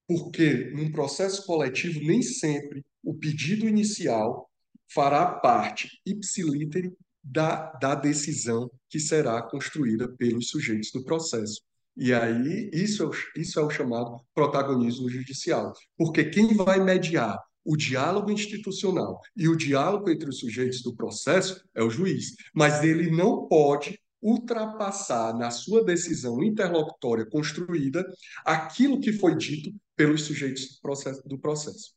[0.07, 4.49] porque num processo coletivo nem sempre o pedido inicial
[4.93, 11.61] fará parte ipsilítere da, da decisão que será construída pelos sujeitos do processo.
[11.95, 15.73] E aí, isso é, o, isso é o chamado protagonismo judicial.
[15.97, 17.37] Porque quem vai mediar
[17.67, 22.81] o diálogo institucional e o diálogo entre os sujeitos do processo é o juiz, mas
[22.81, 28.09] ele não pode ultrapassar na sua decisão interlocutória construída
[28.45, 31.27] aquilo que foi dito pelos sujeitos do processo.
[31.27, 31.93] Do processo.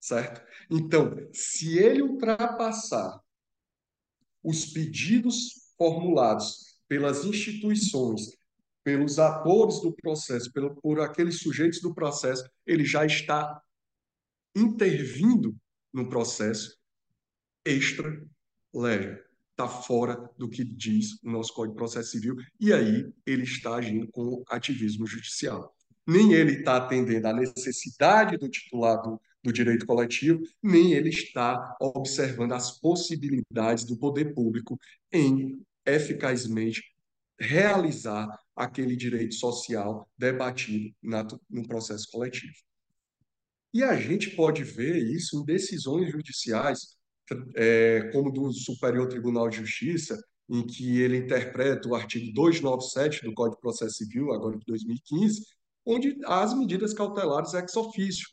[0.00, 0.42] Certo?
[0.68, 3.20] Então, se ele ultrapassar
[4.42, 8.36] os pedidos formulados pelas instituições,
[8.82, 13.62] pelos atores do processo, pelo, por aqueles sujeitos do processo, ele já está
[14.54, 15.56] intervindo
[15.92, 16.76] no processo
[17.64, 18.22] extra
[18.72, 19.18] lege.
[19.50, 23.76] Está fora do que diz o nosso Código de Processo Civil, e aí ele está
[23.76, 25.74] agindo com ativismo judicial.
[26.06, 31.76] Nem ele está atendendo à necessidade do titular do, do direito coletivo, nem ele está
[31.80, 34.78] observando as possibilidades do poder público
[35.12, 36.82] em eficazmente
[37.38, 40.94] realizar aquele direito social debatido
[41.48, 42.54] no processo coletivo.
[43.74, 46.96] E a gente pode ver isso em decisões judiciais,
[47.56, 50.16] é, como do Superior Tribunal de Justiça,
[50.48, 55.42] em que ele interpreta o artigo 297 do Código de Processo Civil, agora de 2015,
[55.84, 58.28] onde as medidas cautelares ex officio.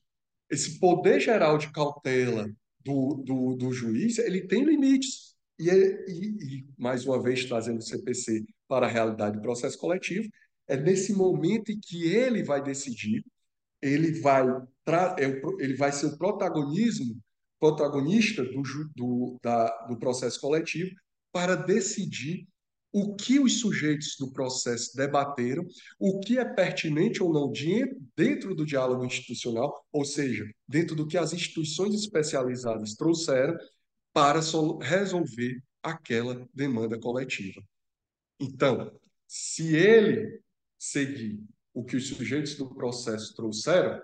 [0.48, 2.48] Esse poder geral de cautela
[2.84, 5.36] do, do, do juiz, ele tem limites.
[5.58, 10.30] E, e, e, mais uma vez, trazendo o CPC para a realidade do processo coletivo,
[10.68, 13.24] é nesse momento em que ele vai decidir,
[13.82, 14.62] ele vai, é
[15.60, 17.20] ele vai ser o protagonismo,
[17.60, 18.62] protagonista do,
[18.96, 20.92] do, da, do processo coletivo
[21.32, 22.48] para decidir
[22.94, 25.66] o que os sujeitos do processo debateram,
[25.98, 27.52] o que é pertinente ou não
[28.18, 33.56] dentro do diálogo institucional, ou seja, dentro do que as instituições especializadas trouxeram
[34.12, 34.42] para
[34.82, 37.62] resolver aquela demanda coletiva.
[38.40, 38.92] Então,
[39.26, 40.42] se ele
[40.78, 41.42] seguir
[41.74, 44.02] o que os sujeitos do processo trouxeram,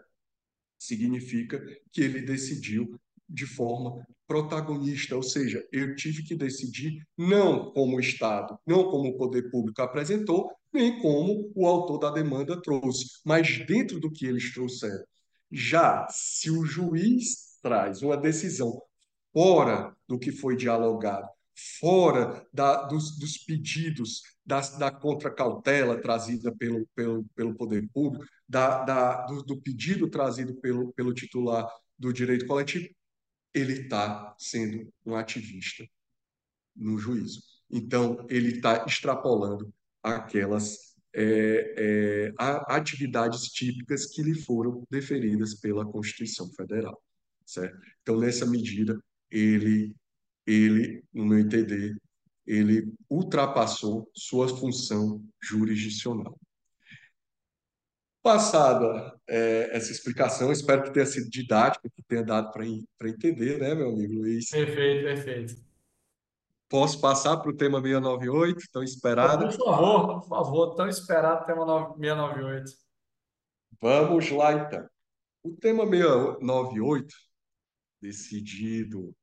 [0.78, 3.00] significa que ele decidiu
[3.30, 9.10] de forma protagonista, ou seja, eu tive que decidir não como o Estado, não como
[9.10, 14.26] o poder público apresentou, nem como o autor da demanda trouxe, mas dentro do que
[14.26, 15.04] eles trouxeram.
[15.52, 18.82] Já se o juiz traz uma decisão
[19.34, 21.28] fora do que foi dialogado,
[21.80, 28.86] fora da, dos, dos, pedidos da, da contracautela trazida pelo, pelo, pelo poder público, da,
[28.86, 31.68] da do, do, pedido trazido pelo, pelo titular
[32.00, 32.88] do direito coletivo,
[33.54, 35.86] ele está sendo um ativista
[36.74, 37.42] no juízo.
[37.70, 42.34] Então, ele está extrapolando aquelas é, é,
[42.68, 47.02] atividades típicas que lhe foram deferidas pela Constituição Federal.
[47.46, 47.78] Certo?
[48.02, 48.98] Então, nessa medida,
[49.30, 49.94] ele,
[50.46, 51.98] ele, no meu entender,
[52.48, 56.40] ele ultrapassou sua função jurisdicional.
[58.24, 63.76] Passada é, essa explicação, espero que tenha sido didática, que tenha dado para entender, né,
[63.76, 64.50] meu amigo Luiz?
[64.50, 65.68] Perfeito, perfeito.
[66.70, 69.46] Posso passar para o tema 698, tão esperado?
[69.46, 72.72] Por favor, por favor, tão esperado tema 698.
[73.82, 74.90] Vamos lá, então.
[75.44, 77.16] O tema 698,
[78.02, 79.16] decidido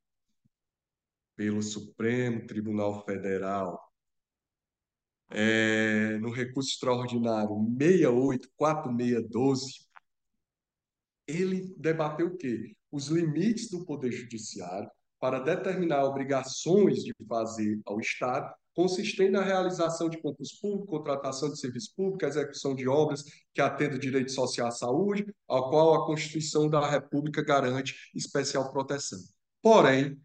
[1.37, 3.78] pelo Supremo Tribunal Federal
[5.30, 9.85] é, no recurso extraordinário 684612,
[11.26, 12.76] ele debateu o quê?
[12.91, 20.11] Os limites do Poder Judiciário para determinar obrigações de fazer ao Estado, consistente na realização
[20.11, 23.24] de concurso público, contratação de serviço público, execução de obras
[23.55, 29.18] que atendam direito social à saúde, ao qual a Constituição da República garante especial proteção.
[29.62, 30.20] Porém,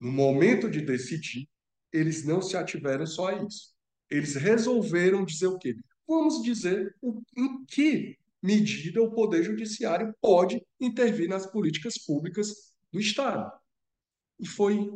[0.00, 1.48] no momento de decidir,
[1.92, 3.74] eles não se ativeram só a isso.
[4.10, 5.74] Eles resolveram dizer o quê?
[6.06, 13.00] Vamos dizer o, em que medida o Poder Judiciário pode intervir nas políticas públicas do
[13.00, 13.50] Estado.
[14.38, 14.90] E foi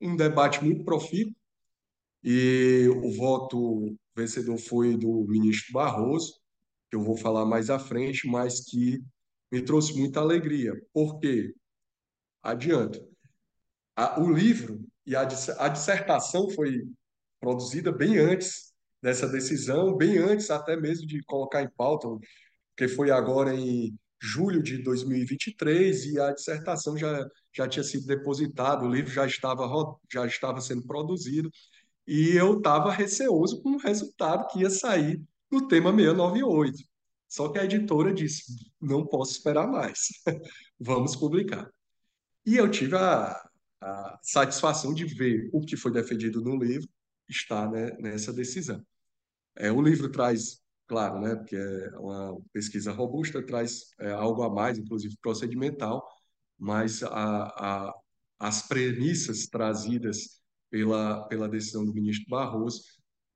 [0.00, 1.34] um debate muito profícuo,
[2.22, 6.40] e o voto vencedor foi do ministro Barroso,
[6.90, 9.02] que eu vou falar mais à frente, mas que
[9.52, 10.72] me trouxe muita alegria.
[10.92, 11.54] Por quê?
[13.96, 14.20] Adianto.
[14.20, 16.82] o livro e a, a dissertação foi
[17.40, 18.72] produzida bem antes
[19.02, 22.08] dessa decisão, bem antes até mesmo de colocar em pauta,
[22.74, 28.84] porque foi agora em julho de 2023 e a dissertação já, já tinha sido depositada,
[28.84, 29.66] o livro já estava,
[30.12, 31.50] já estava sendo produzido
[32.06, 36.78] e eu estava receoso com o resultado que ia sair no tema 698.
[37.28, 38.44] Só que a editora disse:
[38.80, 40.08] não posso esperar mais,
[40.78, 41.68] vamos publicar.
[42.44, 43.36] E eu tive a,
[43.80, 46.88] a satisfação de ver o que foi defendido no livro
[47.28, 48.84] está né, nessa decisão.
[49.56, 54.52] É, o livro traz, claro, né, porque é uma pesquisa robusta, traz é, algo a
[54.52, 56.06] mais, inclusive procedimental,
[56.58, 57.94] mas a, a,
[58.38, 62.82] as premissas trazidas pela, pela decisão do ministro Barroso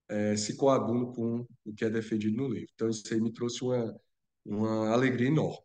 [0.08, 2.68] é, se coadunam com o que é defendido no livro.
[2.74, 3.94] Então, isso aí me trouxe uma,
[4.44, 5.64] uma alegria enorme.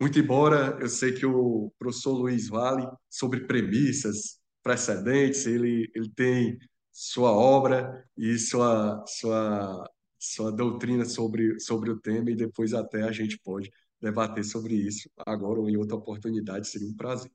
[0.00, 6.58] Muito embora eu sei que o professor Luiz Vale, sobre premissas, precedentes, ele, ele tem
[6.92, 13.12] sua obra e sua, sua, sua doutrina sobre, sobre o tema, e depois até a
[13.12, 17.30] gente pode debater sobre isso agora ou em outra oportunidade, seria um prazer.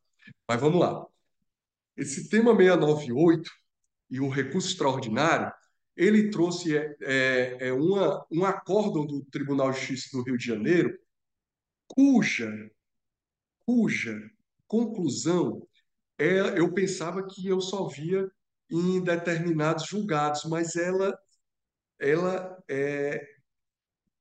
[0.47, 1.05] Mas vamos lá.
[1.97, 3.51] Esse tema 698
[4.09, 5.51] e o recurso extraordinário,
[5.97, 10.97] ele trouxe é, é, é um acórdão do Tribunal de Justiça do Rio de Janeiro
[11.95, 12.51] cuja
[13.65, 14.19] cuja
[14.67, 15.65] conclusão
[16.17, 18.29] é, eu pensava que eu só via
[18.69, 21.17] em determinados julgados, mas ela,
[21.99, 23.21] ela é,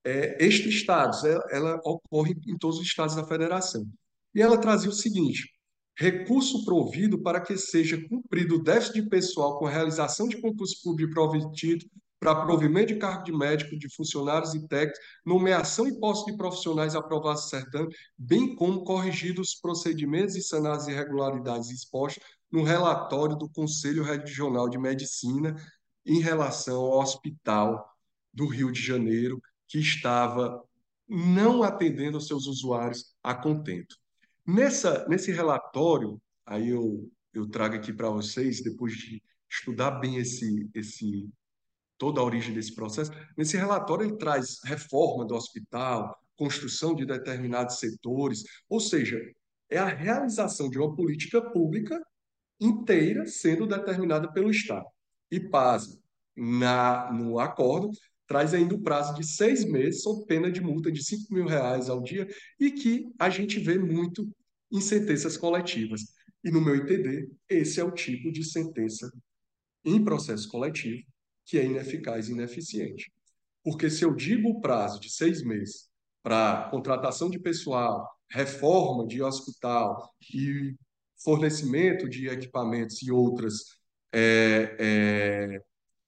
[0.04, 3.86] é extra-estados, ela, ela ocorre em todos os estados da federação.
[4.34, 5.50] E ela trazia o seguinte:
[5.96, 11.12] recurso provido para que seja cumprido o déficit pessoal com a realização de concurso público
[11.12, 11.86] prometido
[12.22, 16.94] para provimento de cargo de médico, de funcionários e técnicos, nomeação e posse de profissionais
[16.94, 23.48] aprovados certame, bem como corrigidos os procedimentos e sanar as irregularidades expostas no relatório do
[23.48, 25.56] Conselho Regional de Medicina
[26.06, 27.84] em relação ao hospital
[28.32, 30.62] do Rio de Janeiro, que estava
[31.08, 33.96] não atendendo aos seus usuários a contento.
[34.46, 39.20] Nessa, nesse relatório, aí eu, eu trago aqui para vocês, depois de
[39.50, 41.28] estudar bem esse, esse,
[42.02, 47.78] toda a origem desse processo, nesse relatório ele traz reforma do hospital, construção de determinados
[47.78, 49.20] setores, ou seja,
[49.70, 52.04] é a realização de uma política pública
[52.60, 54.84] inteira sendo determinada pelo Estado.
[55.30, 55.96] E, pasme,
[56.36, 57.92] na, no acordo,
[58.26, 61.88] traz ainda o prazo de seis meses, sob pena de multa de 5 mil reais
[61.88, 62.26] ao dia,
[62.58, 64.28] e que a gente vê muito
[64.72, 66.00] em sentenças coletivas.
[66.42, 69.08] E, no meu entender, esse é o tipo de sentença
[69.84, 71.00] em processo coletivo
[71.44, 73.12] que é ineficaz e ineficiente.
[73.64, 75.88] Porque se eu digo o prazo de seis meses
[76.22, 80.74] para contratação de pessoal, reforma de hospital e
[81.22, 83.76] fornecimento de equipamentos e outras
[84.12, 85.62] é, é,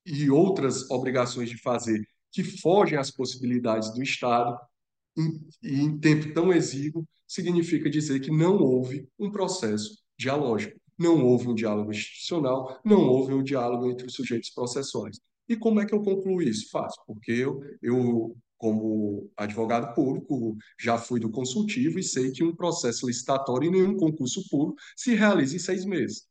[0.05, 4.59] e outras obrigações de fazer que fogem às possibilidades do Estado
[5.17, 11.49] em, em tempo tão exíguo, significa dizer que não houve um processo dialógico, não houve
[11.49, 15.21] um diálogo institucional, não houve um diálogo entre os sujeitos processuais.
[15.49, 16.71] E como é que eu concluo isso?
[16.71, 22.57] Fácil, porque eu, eu como advogado público, já fui do consultivo e sei que um
[22.57, 26.27] processo licitatório em nenhum concurso público se realiza em seis meses,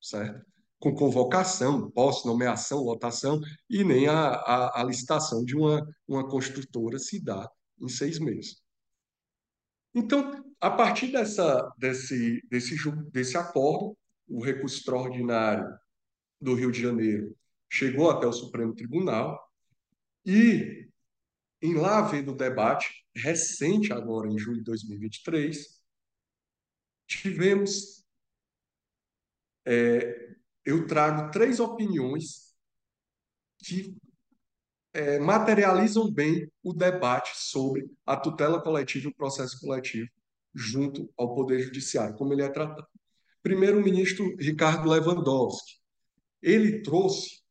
[0.00, 0.44] certo?
[0.78, 3.38] Com convocação, posse, nomeação, lotação,
[3.68, 7.46] e nem a, a, a licitação de uma, uma construtora se dá
[7.78, 8.62] em seis meses.
[9.94, 12.76] Então, a partir dessa, desse, desse,
[13.12, 13.94] desse acordo,
[14.28, 15.66] o recurso extraordinário
[16.40, 17.36] do Rio de Janeiro
[17.70, 19.38] chegou até o Supremo Tribunal
[20.24, 20.88] e,
[21.60, 25.82] em lá vendo o debate, recente agora, em julho de 2023,
[27.06, 28.04] tivemos.
[29.66, 32.54] É, eu trago três opiniões
[33.58, 33.96] que
[34.92, 40.08] é, materializam bem o debate sobre a tutela coletiva e o processo coletivo
[40.54, 42.86] junto ao Poder Judiciário, como ele é tratado.
[43.44, 45.74] Primeiro, o ministro Ricardo Lewandowski.
[46.40, 47.42] Ele trouxe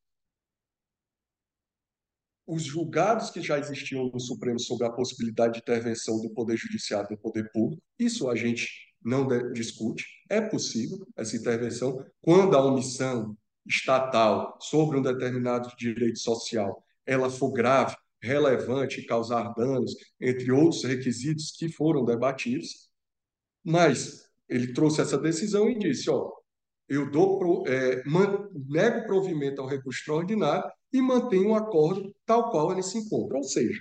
[2.47, 7.09] os julgados que já existiam no Supremo sobre a possibilidade de intervenção do Poder Judiciário
[7.09, 8.67] do Poder Público, isso a gente
[9.03, 16.83] não discute, é possível essa intervenção quando a omissão estatal sobre um determinado direito social
[17.05, 22.89] ela for grave, relevante e causar danos, entre outros requisitos que foram debatidos.
[23.63, 26.31] Mas ele trouxe essa decisão e disse: ó,
[26.87, 32.71] eu dou é, man, nego provimento ao recurso extraordinário e mantenho um acordo tal qual
[32.71, 33.37] ele se encontra.
[33.37, 33.79] Ou seja,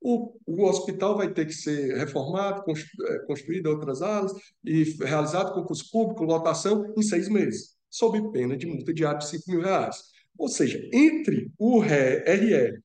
[0.00, 4.32] o, o hospital vai ter que ser reformado, é, construído outras alas
[4.64, 9.50] e realizado concurso público, lotação, em seis meses, sob pena de multa diária de 5
[9.50, 9.96] mil reais.
[10.38, 12.80] Ou seja, entre o RE,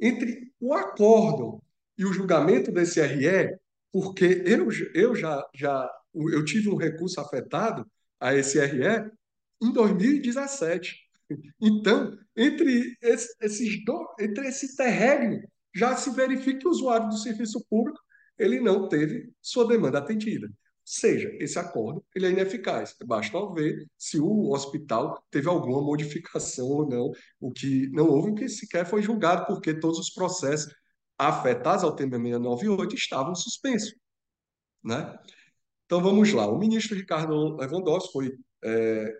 [0.00, 1.62] entre o acórdão
[1.96, 3.56] e o julgamento desse RE,
[3.92, 5.88] porque eu, eu já, já
[6.32, 7.86] eu tive um recurso afetado
[8.20, 9.10] a esse RE
[9.62, 10.96] em 2017.
[11.60, 13.82] Então, entre esse, esses
[14.20, 15.40] entre esse terreno,
[15.74, 17.98] já se verifica que o usuário do serviço público
[18.38, 20.48] ele não teve sua demanda atendida.
[20.84, 22.94] Seja, esse acordo ele é ineficaz.
[23.04, 27.10] Basta ver se o hospital teve alguma modificação ou não.
[27.40, 30.72] O que não houve, o que sequer foi julgado, porque todos os processos
[31.18, 33.94] afetados ao tema 698 estavam suspensos.
[34.84, 35.18] Né?
[35.86, 36.46] Então vamos lá.
[36.46, 39.16] O ministro Ricardo Lewandowski foi é,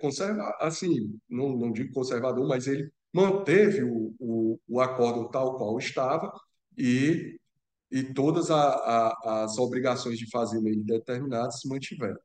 [0.61, 6.33] assim, não, não digo conservador, mas ele manteve o, o, o acordo tal qual estava
[6.77, 7.39] e,
[7.91, 12.19] e todas a, a, as obrigações de fazer lei determinadas se mantiveram.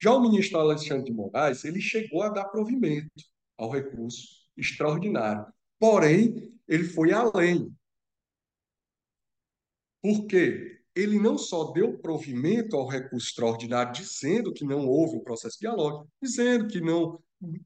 [0.00, 3.10] Já o ministro Alexandre de Moraes, ele chegou a dar provimento
[3.56, 5.46] ao recurso extraordinário.
[5.78, 7.74] Porém, ele foi além.
[10.02, 10.77] Por quê?
[10.98, 16.08] Ele não só deu provimento ao recurso extraordinário, dizendo que não houve um processo dialógico,
[16.20, 17.22] dizendo que não,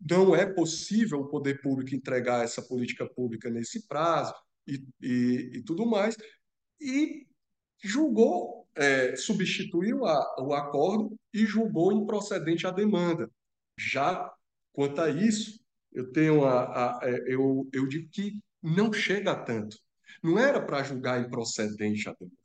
[0.07, 4.35] não é possível o poder público entregar essa política pública nesse prazo
[4.67, 6.15] e, e, e tudo mais,
[6.79, 7.27] e
[7.83, 13.31] julgou, é, substituiu a, o acordo e julgou improcedente a demanda.
[13.79, 14.31] Já
[14.75, 15.59] quanto a isso,
[15.91, 19.79] eu tenho a, a é, eu, eu digo que não chega a tanto.
[20.23, 22.42] Não era para julgar improcedente a demanda.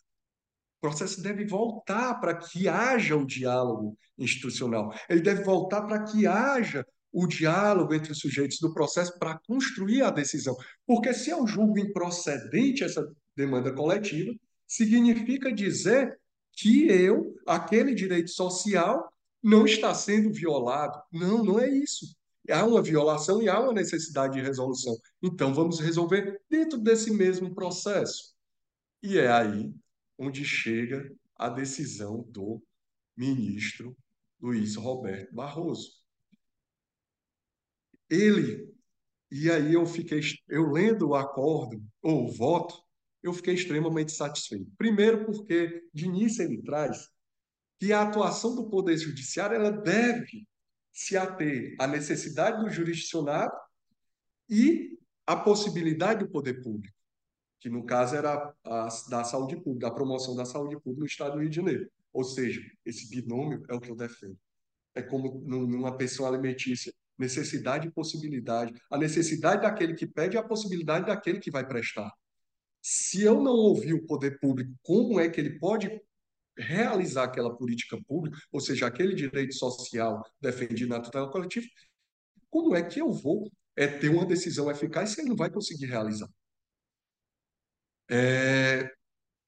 [0.78, 4.94] O processo deve voltar para que haja o diálogo institucional.
[5.10, 10.04] Ele deve voltar para que haja o diálogo entre os sujeitos do processo para construir
[10.04, 10.56] a decisão.
[10.86, 14.32] Porque se eu julgo improcedente essa demanda coletiva,
[14.68, 16.20] significa dizer
[16.54, 19.12] que eu, aquele direito social,
[19.42, 21.02] não está sendo violado.
[21.12, 22.16] Não, não é isso.
[22.52, 24.96] Há uma violação e há uma necessidade de resolução.
[25.24, 28.36] Então, vamos resolver dentro desse mesmo processo.
[29.02, 29.74] E é aí
[30.18, 32.62] onde chega a decisão do
[33.16, 33.96] ministro
[34.40, 35.92] Luiz Roberto Barroso.
[38.10, 38.74] Ele,
[39.32, 42.82] e aí eu fiquei, eu lendo o acordo, ou o voto,
[43.22, 44.72] eu fiquei extremamente satisfeito.
[44.78, 47.10] Primeiro porque, de início, ele traz
[47.80, 50.48] que a atuação do Poder Judiciário ela deve
[50.92, 53.54] se ater à necessidade do jurisdicionado
[54.50, 56.97] e à possibilidade do poder público,
[57.60, 61.34] que no caso era a, da saúde pública, a promoção da saúde pública no estado
[61.34, 61.90] do Rio de Janeiro.
[62.14, 64.38] Ou seja, esse binômio é o que eu defendo.
[64.96, 68.74] É como numa pessoa alimentícia, necessidade e possibilidade.
[68.90, 72.12] A necessidade daquele que pede e a possibilidade daquele que vai prestar.
[72.82, 76.02] Se eu não ouvir o poder público, como é que ele pode
[76.58, 81.68] realizar aquela política pública, ou seja, aquele direito social defendido na tutela coletiva,
[82.50, 85.86] como é que eu vou é, ter uma decisão eficaz se ele não vai conseguir
[85.86, 86.28] realizar?
[88.10, 88.90] É,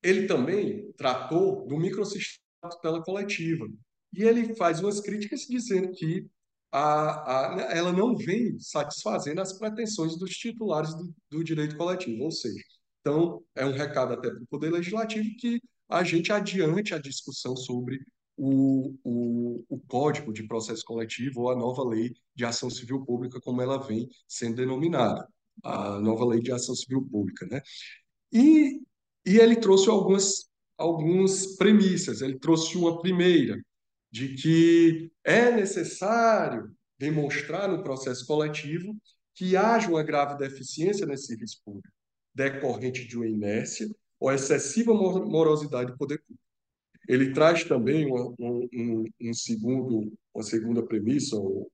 [0.04, 3.66] ele também tratou do microsistema da tutela coletiva.
[4.14, 6.28] E ele faz umas críticas dizendo que
[6.72, 12.24] a, a, ela não vem satisfazendo as pretensões dos titulares do, do direito coletivo.
[12.24, 12.64] Ou seja,
[13.02, 17.56] então, é um recado até para o Poder Legislativo que a gente adiante a discussão
[17.56, 18.00] sobre
[18.38, 23.42] o, o, o, Código de Processo Coletivo ou a nova Lei de Ação Civil Pública,
[23.42, 25.28] como ela vem sendo denominada,
[25.64, 27.46] a nova Lei de Ação Civil Pública.
[27.48, 27.62] Né?
[28.32, 28.82] E,
[29.26, 32.22] e ele trouxe algumas, algumas premissas.
[32.22, 33.60] Ele trouxe uma primeira,
[34.12, 38.96] de que é necessário demonstrar no processo coletivo
[39.34, 41.88] que haja uma grave deficiência nesse serviço público,
[42.34, 43.88] decorrente de uma inércia
[44.20, 46.44] ou excessiva morosidade do poder público.
[47.08, 51.72] Ele traz também uma, um, um, segundo, uma segunda premissa, ou,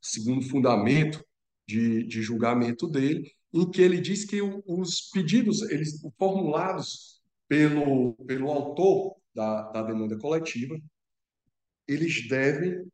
[0.00, 1.24] segundo fundamento
[1.66, 8.50] de, de julgamento dele, em que ele diz que os pedidos, eles formulados pelo, pelo
[8.50, 10.78] autor da, da demanda coletiva,
[11.86, 12.86] eles devem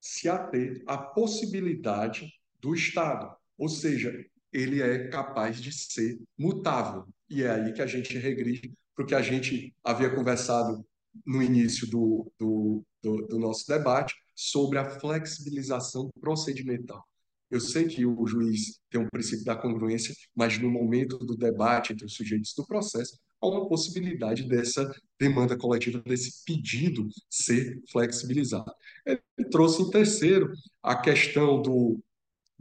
[0.00, 7.06] se ater à possibilidade do Estado, ou seja, ele é capaz de ser mutável.
[7.28, 10.84] E é aí que a gente regride porque a gente havia conversado
[11.24, 17.06] no início do, do, do, do nosso debate sobre a flexibilização procedimental.
[17.50, 21.92] Eu sei que o juiz tem um princípio da congruência, mas no momento do debate
[21.92, 28.72] entre os sujeitos do processo, há uma possibilidade dessa demanda coletiva, desse pedido ser flexibilizado.
[29.04, 29.20] Ele
[29.50, 32.00] trouxe em terceiro a questão do,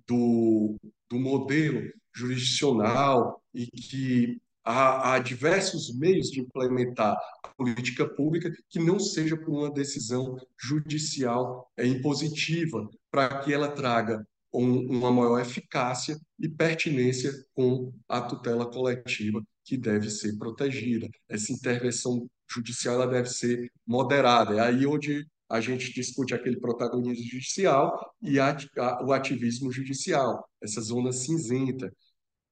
[0.08, 0.76] do,
[1.10, 1.82] do modelo
[2.14, 9.36] jurisdicional e que há, há, diversos meios de implementar a política pública que não seja
[9.36, 14.26] por uma decisão judicial é, impositiva, para que ela traga
[14.58, 21.10] um, uma maior eficácia e pertinência com a tutela coletiva que deve ser protegida.
[21.28, 24.56] Essa intervenção judicial ela deve ser moderada.
[24.56, 30.48] É aí onde a gente discute aquele protagonismo judicial e a, a, o ativismo judicial,
[30.62, 31.92] essa zona cinzenta.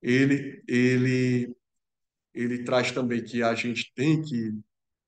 [0.01, 1.55] Ele, ele,
[2.33, 4.59] ele traz também que a gente tem que,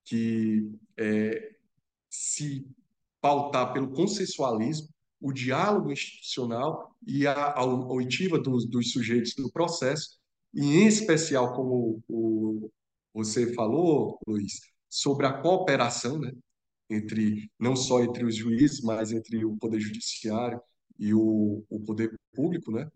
[0.04, 1.56] que é,
[2.10, 2.66] se
[3.20, 4.88] pautar pelo consensualismo,
[5.26, 10.20] o diálogo institucional e a, a oitiva dos, dos sujeitos do processo,
[10.54, 12.70] e em especial, como o,
[13.12, 14.54] você falou, Luiz,
[14.88, 16.32] sobre a cooperação, né?
[16.88, 20.62] entre não só entre os juízes, mas entre o poder judiciário
[21.00, 22.88] e o, o poder público, né?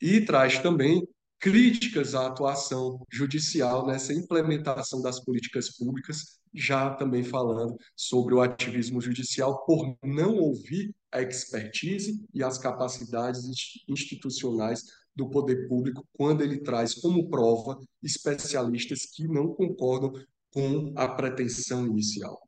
[0.00, 1.06] E traz também
[1.38, 8.98] críticas à atuação judicial nessa implementação das políticas públicas, já também falando sobre o ativismo
[8.98, 13.42] judicial por não ouvir a expertise e as capacidades
[13.88, 14.84] institucionais
[15.14, 20.12] do poder público quando ele traz como prova especialistas que não concordam
[20.50, 22.40] com a pretensão inicial.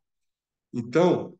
[0.73, 1.37] Então,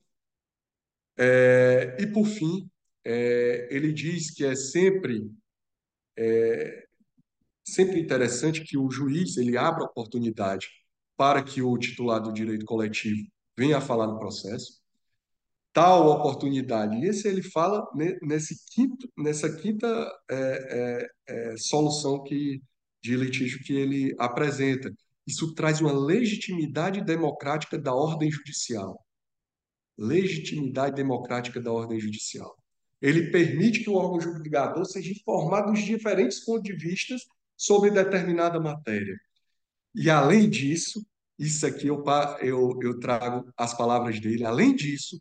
[1.17, 2.69] é, e por fim,
[3.03, 5.29] é, ele diz que é sempre
[6.17, 6.85] é,
[7.63, 10.67] sempre interessante que o juiz ele abra oportunidade
[11.15, 13.25] para que o titular do direito coletivo
[13.57, 14.82] venha a falar no processo.
[15.73, 16.95] Tal oportunidade.
[16.97, 17.83] E esse ele fala
[18.21, 19.87] nesse quinto, nessa quinta
[20.29, 22.61] é, é, é, solução que,
[23.01, 24.93] de litígio que ele apresenta.
[25.25, 29.03] Isso traz uma legitimidade democrática da ordem judicial.
[29.97, 32.55] Legitimidade democrática da ordem judicial.
[33.01, 37.15] Ele permite que o órgão julgador seja informado dos diferentes pontos de vista
[37.57, 39.17] sobre determinada matéria.
[39.95, 41.03] E, além disso,
[41.37, 42.03] isso aqui eu,
[42.41, 45.19] eu, eu trago as palavras dele, além disso,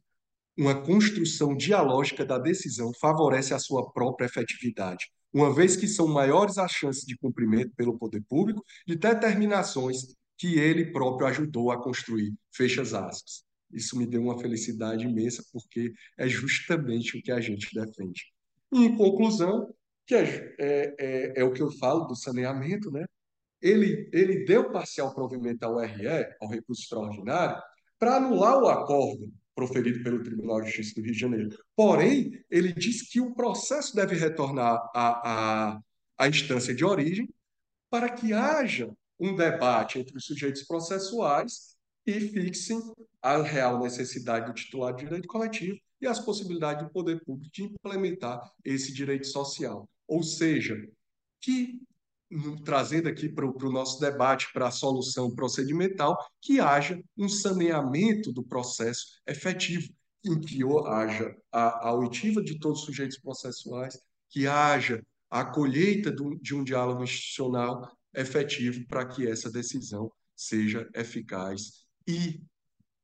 [0.57, 6.59] uma construção dialógica da decisão favorece a sua própria efetividade, uma vez que são maiores
[6.59, 12.35] as chances de cumprimento pelo poder público de determinações que ele próprio ajudou a construir.
[12.53, 13.45] Fecha as aspas.
[13.73, 18.23] Isso me deu uma felicidade imensa, porque é justamente o que a gente defende.
[18.71, 19.73] E, em conclusão,
[20.07, 23.07] que é, é, é, é o que eu falo do saneamento, né?
[23.63, 27.63] ele, ele deu parcial provimento ao RE, ao recurso extraordinário,
[27.99, 31.59] para anular o acordo proferido pelo Tribunal de Justiça do Rio de Janeiro.
[31.77, 35.81] Porém, ele diz que o processo deve retornar à, à,
[36.19, 37.29] à instância de origem
[37.91, 38.91] para que haja
[39.21, 41.77] um debate entre os sujeitos processuais
[42.07, 42.81] e fixem
[43.21, 47.63] a real necessidade do titular de direito coletivo e as possibilidades do poder público de
[47.63, 49.89] implementar esse direito social.
[50.09, 50.77] Ou seja,
[51.41, 51.81] que
[52.65, 58.43] trazendo aqui para o nosso debate, para a solução procedimental, que haja um saneamento do
[58.43, 59.89] processo efetivo,
[60.25, 63.99] em que haja a, a oitiva de todos os sujeitos processuais,
[64.31, 71.87] que haja a colheita de um diálogo institucional efetivo para que essa decisão seja eficaz
[72.07, 72.43] e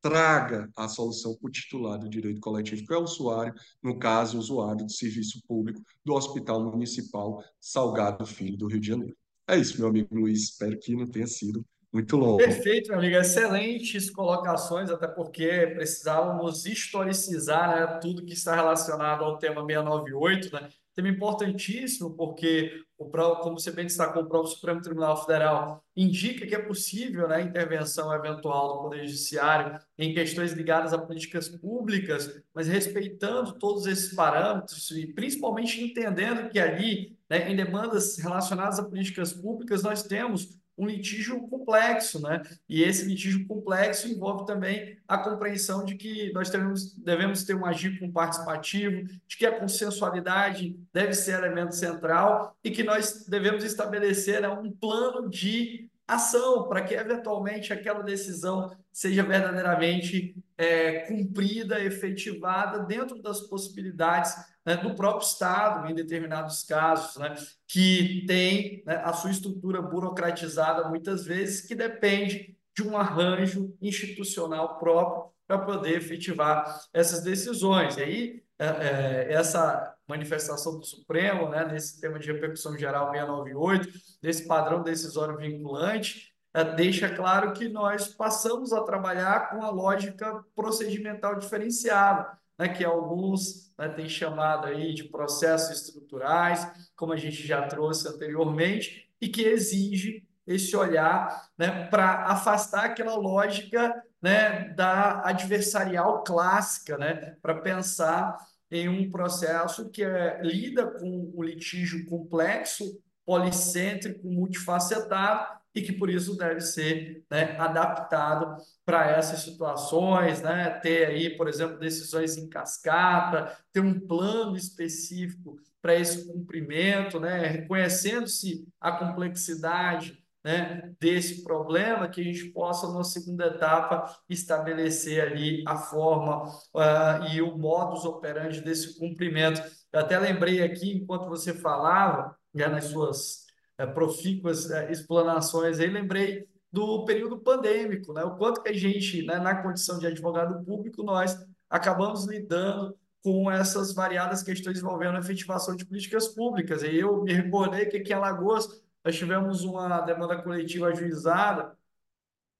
[0.01, 3.53] traga a solução para o titular do direito coletivo, que é o usuário,
[3.83, 8.87] no caso, o usuário do serviço público do Hospital Municipal Salgado Filho do Rio de
[8.87, 9.17] Janeiro.
[9.49, 10.43] É isso, meu amigo Luiz.
[10.43, 12.37] Espero que não tenha sido muito longo.
[12.37, 13.15] Perfeito, meu amigo.
[13.15, 20.69] Excelentes colocações, até porque precisávamos historicizar né, tudo que está relacionado ao tema 698, né?
[20.95, 26.53] tema importantíssimo, porque, o como você bem destacou, o próprio Supremo Tribunal Federal indica que
[26.53, 32.67] é possível né, intervenção eventual do Poder Judiciário em questões ligadas a políticas públicas, mas
[32.67, 39.31] respeitando todos esses parâmetros e principalmente entendendo que ali, né, em demandas relacionadas a políticas
[39.33, 42.41] públicas, nós temos um litígio complexo, né?
[42.67, 47.65] E esse litígio complexo envolve também a compreensão de que nós devemos, devemos ter um
[47.65, 54.41] agir participativo, de que a consensualidade deve ser elemento central e que nós devemos estabelecer
[54.41, 62.79] né, um plano de ação para que eventualmente aquela decisão seja verdadeiramente é, cumprida, efetivada
[62.79, 64.35] dentro das possibilidades
[64.65, 67.33] né, do próprio Estado, em determinados casos, né,
[67.67, 74.77] que tem né, a sua estrutura burocratizada muitas vezes, que depende de um arranjo institucional
[74.77, 77.97] próprio para poder efetivar essas decisões.
[77.97, 83.89] E aí, é, é, essa manifestação do Supremo, né, nesse tema de repercussão geral 698,
[84.21, 90.43] desse padrão decisório vinculante, é, deixa claro que nós passamos a trabalhar com a lógica
[90.55, 97.47] procedimental diferenciada né, que alguns né, têm chamado aí de processos estruturais, como a gente
[97.47, 105.21] já trouxe anteriormente, e que exige esse olhar né, para afastar aquela lógica né, da
[105.25, 108.35] adversarial clássica, né, para pensar
[108.71, 116.09] em um processo que é, lida com o litígio complexo, policêntrico, multifacetado, e que por
[116.09, 120.69] isso deve ser né, adaptado para essas situações, né?
[120.81, 127.47] ter aí, por exemplo, decisões em cascata, ter um plano específico para esse cumprimento, né?
[127.47, 135.63] reconhecendo-se a complexidade né, desse problema, que a gente possa, na segunda etapa, estabelecer ali
[135.67, 139.61] a forma uh, e o modus operandi desse cumprimento.
[139.91, 143.45] Eu até lembrei aqui, enquanto você falava, já nas suas
[143.77, 148.23] é, profícuas é, explanações aí, lembrei do período pandêmico, né?
[148.23, 151.37] O quanto que a gente, né, na condição de advogado público, nós
[151.69, 156.83] acabamos lidando com essas variadas questões envolvendo a efetivação de políticas públicas.
[156.83, 158.67] E eu me recordei que aqui em Alagoas
[159.03, 161.77] nós tivemos uma demanda coletiva ajuizada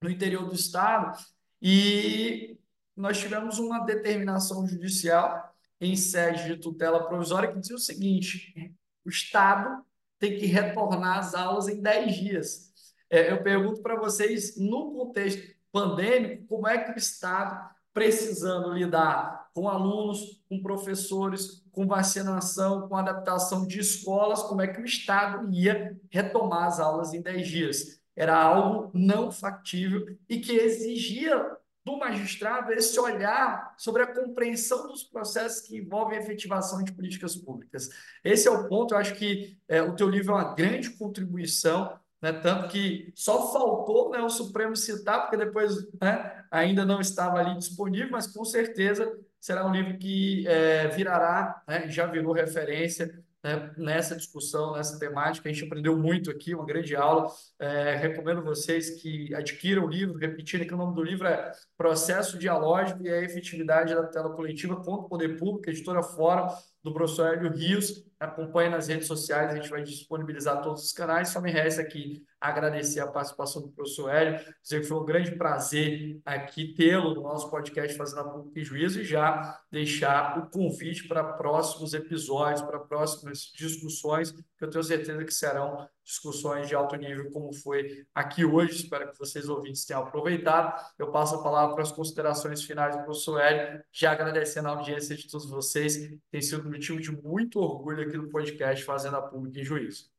[0.02, 1.18] no interior do estado
[1.62, 2.58] e
[2.96, 8.76] nós tivemos uma determinação judicial em sede de tutela provisória que dizia o seguinte:
[9.06, 9.84] o Estado
[10.18, 12.74] tem que retornar às aulas em 10 dias.
[13.10, 19.50] É, eu pergunto para vocês, no contexto pandêmico, como é que o Estado, precisando lidar
[19.54, 25.52] com alunos, com professores, com vacinação, com adaptação de escolas, como é que o Estado
[25.52, 28.00] ia retomar as aulas em 10 dias?
[28.20, 35.04] era algo não factível e que exigia do magistrado esse olhar sobre a compreensão dos
[35.04, 37.90] processos que envolvem a efetivação de políticas públicas.
[38.22, 41.98] Esse é o ponto, eu acho que é, o teu livro é uma grande contribuição,
[42.22, 47.40] né, tanto que só faltou né, o Supremo citar, porque depois né, ainda não estava
[47.40, 53.24] ali disponível, mas com certeza será um livro que é, virará, né, já virou referência
[53.44, 55.48] né, nessa discussão, nessa temática.
[55.48, 57.28] A gente aprendeu muito aqui, uma grande aula.
[57.58, 62.38] É, recomendo vocês que adquiram o livro, repetindo que o nome do livro é Processo
[62.38, 66.48] Dialógico e a Efetividade da Tela Coletiva contra o Poder Público, editora Fórum,
[66.84, 68.09] do professor Hélio Rios.
[68.20, 71.30] Acompanhe nas redes sociais, a gente vai disponibilizar todos os canais.
[71.30, 75.36] Só me resta aqui agradecer a participação do professor Hélio, dizer que foi um grande
[75.36, 80.50] prazer aqui tê-lo no nosso podcast Fazendo a Pública e Juízo e já deixar o
[80.50, 86.74] convite para próximos episódios, para próximas discussões, que eu tenho certeza que serão discussões de
[86.74, 88.84] alto nível, como foi aqui hoje.
[88.84, 90.84] Espero que vocês ouvintes tenham aproveitado.
[90.98, 95.16] Eu passo a palavra para as considerações finais do professor Hélio, já agradecendo a audiência
[95.16, 96.12] de todos vocês.
[96.32, 100.10] Tem sido um motivo de muito orgulho aqui no podcast Fazendo a Pública em Juízo.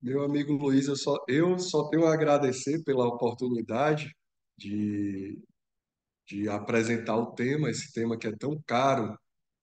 [0.00, 4.16] Meu amigo Luiz, eu só, eu só tenho a agradecer pela oportunidade
[4.56, 5.38] de,
[6.26, 9.16] de apresentar o tema, esse tema que é tão caro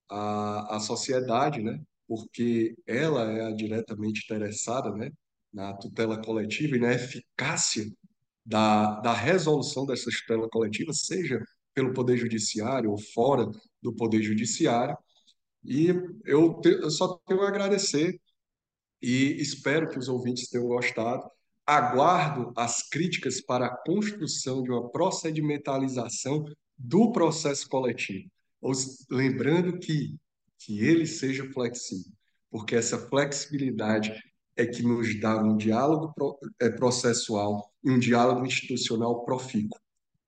[0.08, 1.82] à, à sociedade, né?
[2.10, 5.12] Porque ela é a diretamente interessada né?
[5.54, 7.86] na tutela coletiva e na eficácia
[8.44, 11.40] da, da resolução dessa tutela coletiva, seja
[11.72, 13.48] pelo Poder Judiciário ou fora
[13.80, 14.98] do Poder Judiciário.
[15.64, 15.90] E
[16.26, 18.20] eu, te, eu só tenho a agradecer
[19.00, 21.30] e espero que os ouvintes tenham gostado.
[21.64, 26.44] Aguardo as críticas para a construção de uma procedimentalização
[26.76, 28.28] do processo coletivo,
[29.12, 30.16] lembrando que,
[30.60, 32.12] que ele seja flexível,
[32.52, 34.14] porque essa flexibilidade
[34.56, 36.14] é que nos dá um diálogo
[36.60, 39.80] é, processual e um diálogo institucional profícuo.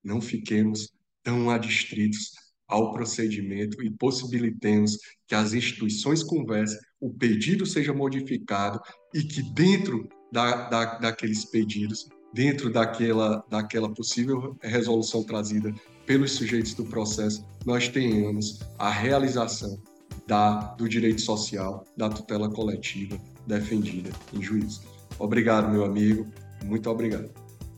[0.01, 0.89] Não fiquemos
[1.21, 2.32] tão adstritos
[2.65, 8.79] ao procedimento e possibilitemos que as instituições conversem, o pedido seja modificado
[9.13, 15.73] e que dentro da, da, daqueles pedidos, dentro daquela, daquela possível resolução trazida
[16.05, 19.77] pelos sujeitos do processo, nós tenhamos a realização
[20.28, 24.82] da, do direito social, da tutela coletiva defendida em juízo.
[25.19, 26.28] Obrigado, meu amigo.
[26.63, 27.30] Muito obrigado.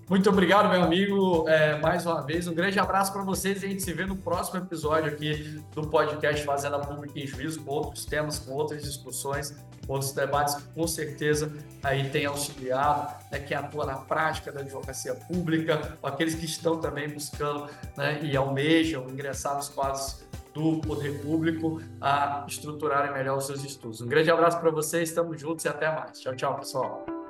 [0.10, 2.46] Muito obrigado, meu amigo, é, mais uma vez.
[2.46, 5.88] Um grande abraço para vocês e a gente se vê no próximo episódio aqui do
[5.88, 9.56] podcast Fazenda Pública em Juízo, com outros temas, com outras discussões,
[9.88, 15.16] outros debates que com certeza aí tem auxiliado, né, quem atua na prática da advocacia
[15.16, 20.22] pública, aqueles que estão também buscando né, e almejam ingressar nos quadros
[20.54, 24.02] do poder público a estruturarem melhor os seus estudos.
[24.02, 26.20] Um grande abraço para vocês, estamos juntos e até mais.
[26.20, 27.23] Tchau, tchau, pessoal.